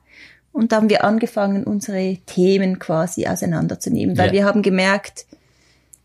Und 0.51 0.71
da 0.71 0.75
haben 0.77 0.89
wir 0.89 1.05
angefangen, 1.05 1.63
unsere 1.63 2.17
Themen 2.25 2.79
quasi 2.79 3.27
auseinanderzunehmen, 3.27 4.17
weil 4.17 4.27
ja. 4.27 4.33
wir 4.33 4.45
haben 4.45 4.61
gemerkt, 4.61 5.25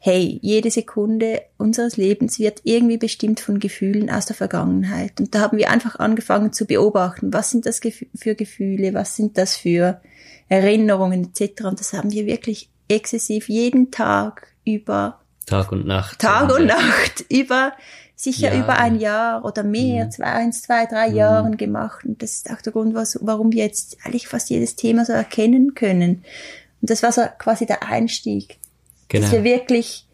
hey, 0.09 0.39
jede 0.41 0.71
Sekunde 0.71 1.43
unseres 1.59 1.99
Lebens 1.99 2.39
wird 2.39 2.61
irgendwie 2.65 2.97
bestimmt 2.97 3.41
von 3.41 3.61
Gefühlen 3.61 4.09
aus 4.09 4.25
der 4.25 4.37
Vergangenheit. 4.37 5.21
Und 5.21 5.35
da 5.35 5.41
haben 5.41 5.59
wir 5.59 5.71
einfach 5.71 5.99
angefangen 5.99 6.55
zu 6.55 6.65
beobachten, 6.65 7.35
was 7.35 7.51
sind 7.51 7.67
das 7.67 7.81
für 8.15 8.35
Gefühle, 8.35 8.95
was 8.95 9.17
sind 9.17 9.37
das 9.37 9.55
für 9.55 10.01
Erinnerungen 10.49 11.31
etc. 11.31 11.65
Und 11.65 11.79
das 11.79 11.93
haben 11.93 12.11
wir 12.11 12.25
wirklich 12.25 12.71
exzessiv 12.89 13.51
jeden 13.51 13.91
Tag 13.91 14.49
über 14.65 15.21
Tag 15.45 15.73
und 15.73 15.87
Nacht. 15.87 16.19
Tag 16.21 16.57
und 16.57 16.65
Nacht 16.65 17.27
über 17.29 17.73
sicher 18.17 18.55
ja. 18.55 18.61
über 18.63 18.79
ein 18.79 18.99
Jahr 18.99 19.45
oder 19.45 19.63
mehr, 19.63 20.07
mhm. 20.07 20.11
zwei, 20.11 20.25
eins, 20.25 20.63
zwei, 20.63 20.87
drei 20.87 21.11
mhm. 21.11 21.17
Jahren 21.17 21.57
gemacht. 21.59 22.07
Und 22.07 22.23
das 22.23 22.33
ist 22.33 22.51
auch 22.51 22.63
der 22.63 22.73
Grund, 22.73 22.95
was, 22.95 23.19
warum 23.21 23.53
wir 23.53 23.65
jetzt 23.65 23.99
eigentlich 24.05 24.27
fast 24.27 24.49
jedes 24.49 24.75
Thema 24.75 25.05
so 25.05 25.13
erkennen 25.13 25.75
können. 25.75 26.25
Und 26.81 26.91
das 26.91 27.03
war 27.03 27.13
so 27.13 27.23
quasi 27.39 27.67
der 27.67 27.87
Einstieg, 27.87 28.57
genau. 29.09 29.23
dass 29.23 29.33
wir 29.33 29.45
wirklich 29.45 30.07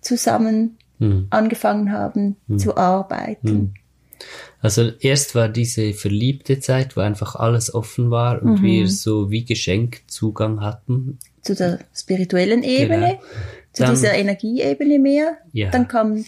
zusammen 0.00 0.78
mhm. 0.98 1.26
angefangen 1.30 1.92
haben 1.92 2.36
mhm. 2.46 2.58
zu 2.58 2.76
arbeiten. 2.76 3.52
Mhm. 3.52 3.74
Also 4.60 4.90
erst 5.00 5.34
war 5.34 5.48
diese 5.48 5.94
verliebte 5.94 6.60
Zeit, 6.60 6.96
wo 6.96 7.00
einfach 7.00 7.34
alles 7.34 7.72
offen 7.72 8.10
war 8.10 8.42
und 8.42 8.60
mhm. 8.60 8.62
wir 8.62 8.88
so 8.88 9.30
wie 9.30 9.44
geschenkt 9.44 10.10
Zugang 10.10 10.60
hatten. 10.60 11.18
Zu 11.40 11.54
der 11.54 11.80
spirituellen 11.94 12.62
Ebene, 12.62 13.18
genau. 13.18 13.20
zu 13.72 13.82
Dann, 13.84 13.94
dieser 13.94 14.14
Energieebene 14.14 14.98
mehr. 14.98 15.38
Ja. 15.52 15.70
Dann 15.70 15.88
kam 15.88 16.22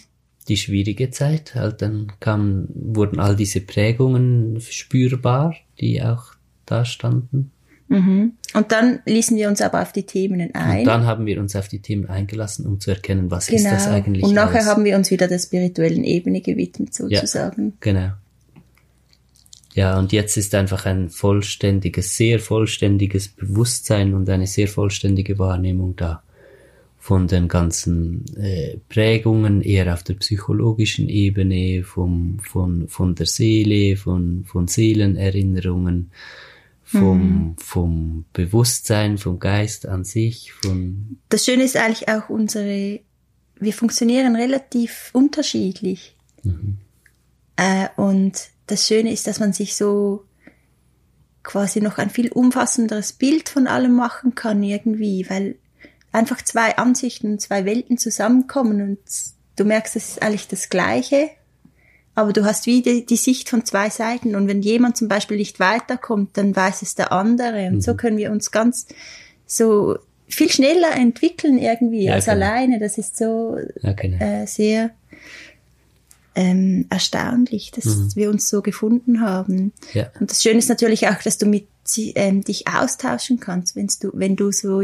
die 0.48 0.56
schwierige 0.56 1.10
Zeit. 1.10 1.54
Halt 1.54 1.82
dann 1.82 2.12
kam, 2.20 2.68
wurden 2.74 3.20
all 3.20 3.36
diese 3.36 3.60
Prägungen 3.60 4.60
spürbar, 4.60 5.54
die 5.78 6.02
auch 6.02 6.32
da 6.64 6.86
standen. 6.86 7.52
Mhm. 7.92 8.32
Und 8.54 8.72
dann 8.72 9.00
ließen 9.04 9.36
wir 9.36 9.48
uns 9.48 9.60
aber 9.60 9.82
auf 9.82 9.92
die 9.92 10.04
Themen 10.04 10.54
ein. 10.54 10.80
Und 10.80 10.84
dann 10.86 11.06
haben 11.06 11.26
wir 11.26 11.40
uns 11.40 11.54
auf 11.56 11.68
die 11.68 11.80
Themen 11.80 12.06
eingelassen, 12.06 12.66
um 12.66 12.80
zu 12.80 12.90
erkennen, 12.90 13.30
was 13.30 13.46
genau. 13.46 13.58
ist 13.58 13.70
das 13.70 13.84
genau. 13.84 13.96
eigentlich. 13.96 14.24
Und 14.24 14.34
nachher 14.34 14.60
alles. 14.60 14.66
haben 14.66 14.84
wir 14.84 14.96
uns 14.96 15.10
wieder 15.10 15.28
der 15.28 15.38
spirituellen 15.38 16.04
Ebene 16.04 16.40
gewidmet, 16.40 16.94
sozusagen. 16.94 17.64
Ja, 17.64 17.72
genau. 17.80 18.10
Ja, 19.74 19.98
und 19.98 20.12
jetzt 20.12 20.36
ist 20.36 20.54
einfach 20.54 20.84
ein 20.84 21.08
vollständiges, 21.08 22.16
sehr 22.16 22.40
vollständiges 22.40 23.28
Bewusstsein 23.28 24.12
und 24.12 24.28
eine 24.28 24.46
sehr 24.46 24.68
vollständige 24.68 25.38
Wahrnehmung 25.38 25.96
da 25.96 26.22
von 26.98 27.26
den 27.26 27.48
ganzen 27.48 28.24
äh, 28.36 28.76
Prägungen 28.88 29.60
eher 29.60 29.92
auf 29.92 30.04
der 30.04 30.14
psychologischen 30.14 31.08
Ebene, 31.08 31.82
vom, 31.82 32.38
von, 32.38 32.86
von 32.86 33.16
der 33.16 33.26
Seele, 33.26 33.96
von, 33.96 34.44
von 34.44 34.68
Seelenerinnerungen, 34.68 36.12
vom, 36.92 37.18
mhm. 37.18 37.56
vom 37.58 38.24
Bewusstsein, 38.32 39.18
vom 39.18 39.38
Geist 39.38 39.86
an 39.86 40.04
sich, 40.04 40.52
von. 40.52 41.18
Das 41.30 41.44
Schöne 41.44 41.64
ist 41.64 41.76
eigentlich 41.76 42.08
auch 42.08 42.28
unsere, 42.28 43.00
wir 43.58 43.72
funktionieren 43.72 44.36
relativ 44.36 45.10
unterschiedlich. 45.12 46.16
Mhm. 46.42 46.78
Äh, 47.56 47.88
und 47.96 48.48
das 48.66 48.86
Schöne 48.86 49.12
ist, 49.12 49.26
dass 49.26 49.40
man 49.40 49.52
sich 49.52 49.74
so 49.74 50.24
quasi 51.42 51.80
noch 51.80 51.98
ein 51.98 52.10
viel 52.10 52.30
umfassenderes 52.30 53.14
Bild 53.14 53.48
von 53.48 53.66
allem 53.66 53.94
machen 53.94 54.34
kann 54.34 54.62
irgendwie, 54.62 55.26
weil 55.28 55.56
einfach 56.12 56.42
zwei 56.42 56.76
Ansichten, 56.76 57.38
zwei 57.38 57.64
Welten 57.64 57.98
zusammenkommen 57.98 58.82
und 58.82 58.98
du 59.56 59.64
merkst, 59.64 59.96
es 59.96 60.08
ist 60.10 60.22
eigentlich 60.22 60.48
das 60.48 60.68
Gleiche, 60.68 61.30
aber 62.14 62.32
du 62.32 62.44
hast 62.44 62.66
wie 62.66 62.82
die, 62.82 63.06
die, 63.06 63.16
Sicht 63.16 63.48
von 63.48 63.64
zwei 63.64 63.88
Seiten 63.88 64.34
und 64.34 64.46
wenn 64.46 64.62
jemand 64.62 64.96
zum 64.96 65.08
Beispiel 65.08 65.38
nicht 65.38 65.60
weiterkommt, 65.60 66.36
dann 66.36 66.54
weiß 66.54 66.82
es 66.82 66.94
der 66.94 67.12
andere 67.12 67.68
und 67.68 67.76
mhm. 67.76 67.80
so 67.80 67.94
können 67.94 68.18
wir 68.18 68.30
uns 68.30 68.50
ganz 68.50 68.86
so 69.46 69.96
viel 70.28 70.50
schneller 70.50 70.94
entwickeln 70.94 71.58
irgendwie 71.58 72.04
ja, 72.04 72.14
als 72.14 72.26
genau. 72.26 72.36
alleine. 72.36 72.78
Das 72.78 72.98
ist 72.98 73.16
so 73.16 73.56
ja, 73.80 73.92
genau. 73.92 74.18
äh, 74.22 74.46
sehr 74.46 74.90
ähm, 76.34 76.86
erstaunlich, 76.90 77.70
dass 77.70 77.84
mhm. 77.84 78.12
wir 78.14 78.30
uns 78.30 78.48
so 78.48 78.62
gefunden 78.62 79.20
haben. 79.20 79.72
Ja. 79.92 80.10
Und 80.18 80.30
das 80.30 80.42
Schöne 80.42 80.58
ist 80.58 80.68
natürlich 80.68 81.08
auch, 81.08 81.22
dass 81.22 81.38
du 81.38 81.46
mit 81.46 81.68
ähm, 81.96 82.42
dich 82.42 82.68
austauschen 82.68 83.40
kannst, 83.40 83.76
wenn 83.76 83.88
du, 84.00 84.10
wenn 84.14 84.36
du 84.36 84.52
so 84.52 84.82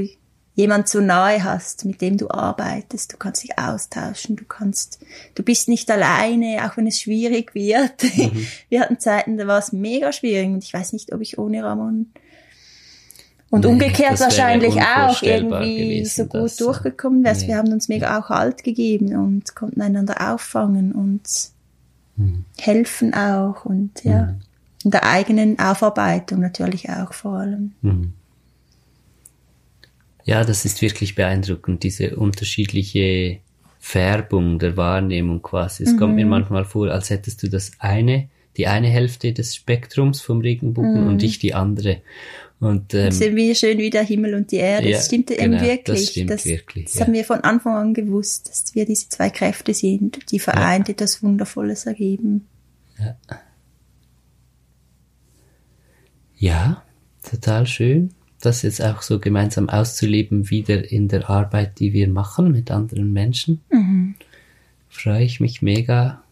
jemand 0.59 0.89
so 0.89 1.01
nahe 1.01 1.45
hast, 1.45 1.85
mit 1.85 2.01
dem 2.01 2.17
du 2.17 2.29
arbeitest. 2.29 3.13
Du 3.13 3.17
kannst 3.17 3.45
dich 3.45 3.57
austauschen, 3.61 4.35
du 4.35 4.45
kannst, 4.45 4.99
du 5.37 5.45
bist 5.45 5.69
nicht 5.69 5.89
alleine, 5.89 6.67
auch 6.67 6.77
wenn 6.77 6.89
es 6.89 6.99
schwierig 6.99 7.55
wird. 7.55 8.03
Mhm. 8.03 8.45
Wir 8.69 8.81
hatten 8.81 8.99
Zeiten, 8.99 9.39
da 9.39 9.47
war 9.47 9.61
es 9.61 9.73
mega 9.73 10.13
schwierig 10.13 10.49
und 10.49 10.65
ich 10.65 10.75
weiß 10.75 10.95
nicht, 10.95 11.13
ob 11.15 11.21
ich 11.21 11.39
ohne 11.39 11.63
Ramon 11.63 12.07
und 13.51 13.65
nee, 13.65 13.71
umgekehrt 13.71 14.19
wahrscheinlich 14.21 14.75
auch 14.83 15.23
irgendwie 15.23 15.77
gewesen, 15.77 16.25
so 16.25 16.25
gut 16.25 16.51
das, 16.51 16.57
durchgekommen 16.57 17.25
wäre. 17.25 17.37
Nee. 17.37 17.47
Wir 17.47 17.57
haben 17.57 17.73
uns 17.73 17.89
mega 17.89 18.19
auch 18.19 18.29
Halt 18.29 18.65
gegeben 18.65 19.17
und 19.17 19.55
konnten 19.55 19.81
einander 19.81 20.33
auffangen 20.33 20.93
und 20.93 21.23
mhm. 22.17 22.45
helfen 22.59 23.15
auch 23.15 23.65
und 23.65 24.03
ja, 24.03 24.23
mhm. 24.23 24.41
in 24.85 24.91
der 24.91 25.05
eigenen 25.05 25.59
Aufarbeitung 25.61 26.41
natürlich 26.41 26.91
auch 26.91 27.13
vor 27.13 27.39
allem. 27.39 27.73
Mhm. 27.81 28.13
Ja, 30.29 30.45
das 30.45 30.67
ist 30.67 30.83
wirklich 30.83 31.15
beeindruckend, 31.15 31.83
diese 31.85 32.15
unterschiedliche 32.17 33.39
Färbung 33.79 34.59
der 34.59 34.77
Wahrnehmung 34.77 35.41
quasi. 35.41 35.85
Es 35.85 35.93
mhm. 35.93 35.97
kommt 35.97 36.17
mir 36.17 36.27
mhm. 36.27 36.33
manchmal 36.33 36.67
vor, 36.67 36.91
als 36.91 37.09
hättest 37.09 37.43
du 37.43 37.49
das 37.49 37.71
eine, 37.79 38.29
die 38.59 38.67
eine 38.67 38.89
Hälfte 38.89 39.33
des 39.33 39.57
Spektrums 39.57 40.21
vom 40.21 40.43
Regenbogen 40.43 41.05
mhm. 41.05 41.09
und 41.09 41.23
ich 41.23 41.39
die 41.39 41.55
andere. 41.55 42.03
Und 42.61 42.93
ähm, 42.93 43.11
sind 43.11 43.37
wir 43.37 43.55
schön 43.55 43.79
wie 43.79 43.89
der 43.89 44.05
Himmel 44.05 44.35
und 44.35 44.53
die 44.53 44.57
Erde. 44.57 44.91
Ja, 44.91 44.99
das 44.99 45.07
stimmt 45.07 45.29
genau, 45.29 45.43
eben 45.43 45.61
wirklich. 45.63 46.01
Das, 46.01 46.11
stimmt 46.11 46.31
das, 46.31 46.45
wirklich, 46.45 46.85
das 46.85 46.95
ja. 46.97 47.07
haben 47.07 47.15
wir 47.15 47.25
von 47.25 47.41
Anfang 47.41 47.77
an 47.77 47.95
gewusst, 47.95 48.51
dass 48.51 48.75
wir 48.75 48.85
diese 48.85 49.09
zwei 49.09 49.31
Kräfte 49.31 49.73
sind, 49.73 50.31
die 50.31 50.41
vereint 50.41 50.89
ja. 50.89 50.93
etwas 50.93 51.23
Wundervolles 51.23 51.87
ergeben. 51.87 52.47
Ja. 52.99 53.17
ja, 56.37 56.83
total 57.23 57.67
schön 57.67 58.13
das 58.41 58.63
jetzt 58.63 58.83
auch 58.83 59.03
so 59.03 59.19
gemeinsam 59.19 59.69
auszuleben, 59.69 60.51
wieder 60.51 60.91
in 60.91 61.09
der 61.09 61.29
Arbeit, 61.29 61.79
die 61.81 61.93
wir 61.93 62.09
machen 62.09 62.53
mit 62.53 62.71
anderen 62.71 63.13
Menschen. 63.13 63.61
Mhm. 63.71 64.15
Freue 64.89 65.25
ich 65.25 65.41
mich 65.41 65.63
mega. 65.63 66.23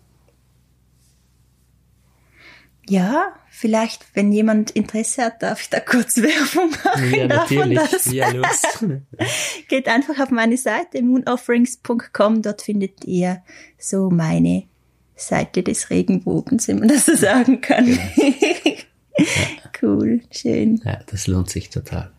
Ja, 2.88 3.34
vielleicht, 3.50 4.06
wenn 4.14 4.30
jemand 4.30 4.70
Interesse 4.70 5.24
hat, 5.24 5.42
darf 5.42 5.60
ich 5.60 5.70
da 5.70 5.80
kurz 5.80 6.16
Werbung 6.22 6.70
machen. 6.70 7.14
Ja, 7.14 7.26
natürlich. 7.26 7.78
Das? 7.90 8.12
Ja, 8.12 8.30
los. 8.30 8.62
Geht 9.68 9.88
einfach 9.88 10.20
auf 10.20 10.30
meine 10.30 10.56
Seite 10.56 11.02
moonofferings.com, 11.02 12.42
dort 12.42 12.62
findet 12.62 13.04
ihr 13.04 13.42
so 13.78 14.10
meine 14.10 14.64
Seite 15.16 15.62
des 15.62 15.90
Regenbogens, 15.90 16.68
wenn 16.68 16.78
man 16.78 16.88
das 16.88 17.06
so 17.06 17.16
sagen 17.16 17.60
kann. 17.60 17.88
Ja. 17.88 18.72
Cool, 19.82 20.22
schön. 20.30 20.80
Ja, 20.84 21.00
das 21.06 21.26
lohnt 21.26 21.50
sich 21.50 21.68
total. 21.68 22.10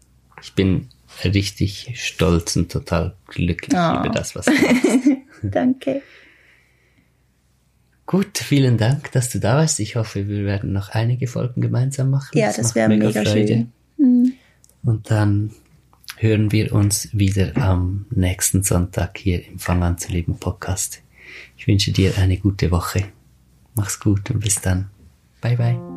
Ich 0.44 0.54
bin 0.54 0.90
richtig 1.24 1.92
stolz 1.96 2.56
und 2.56 2.72
total 2.72 3.16
glücklich 3.26 3.74
oh. 3.74 4.00
über 4.00 4.10
das, 4.10 4.36
was 4.36 4.46
du 4.46 4.52
machst. 4.52 5.10
Danke. 5.42 6.04
Gut, 8.06 8.38
vielen 8.38 8.78
Dank, 8.78 9.12
dass 9.12 9.30
du 9.30 9.40
da 9.40 9.58
warst. 9.58 9.80
Ich 9.80 9.96
hoffe, 9.96 10.28
wir 10.28 10.46
werden 10.46 10.72
noch 10.72 10.90
einige 10.90 11.28
Folgen 11.28 11.62
gemeinsam 11.62 12.10
machen. 12.10 12.38
Ja, 12.38 12.48
das, 12.48 12.58
das 12.58 12.76
wäre 12.76 12.90
mega, 12.90 13.08
mega 13.08 13.26
schön. 13.26 13.72
Mhm. 13.98 14.34
Und 14.84 15.12
dann 15.12 15.52
hören 16.16 16.52
wir 16.52 16.74
uns 16.74 17.10
wieder 17.12 17.58
am 17.58 18.06
nächsten 18.12 18.64
Sonntag 18.64 19.18
hier 19.18 19.46
im 19.46 19.60
Fang 19.60 19.84
an 19.84 19.98
zu 19.98 20.12
leben 20.12 20.40
Podcast. 20.40 21.02
Ich 21.58 21.68
wünsche 21.68 21.92
dir 21.92 22.18
eine 22.18 22.38
gute 22.38 22.72
Woche. 22.72 23.04
Mach's 23.76 24.00
gut 24.00 24.32
und 24.32 24.40
bis 24.40 24.62
dann. 24.62 24.90
Bye 25.42 25.58
bye. 25.58 25.97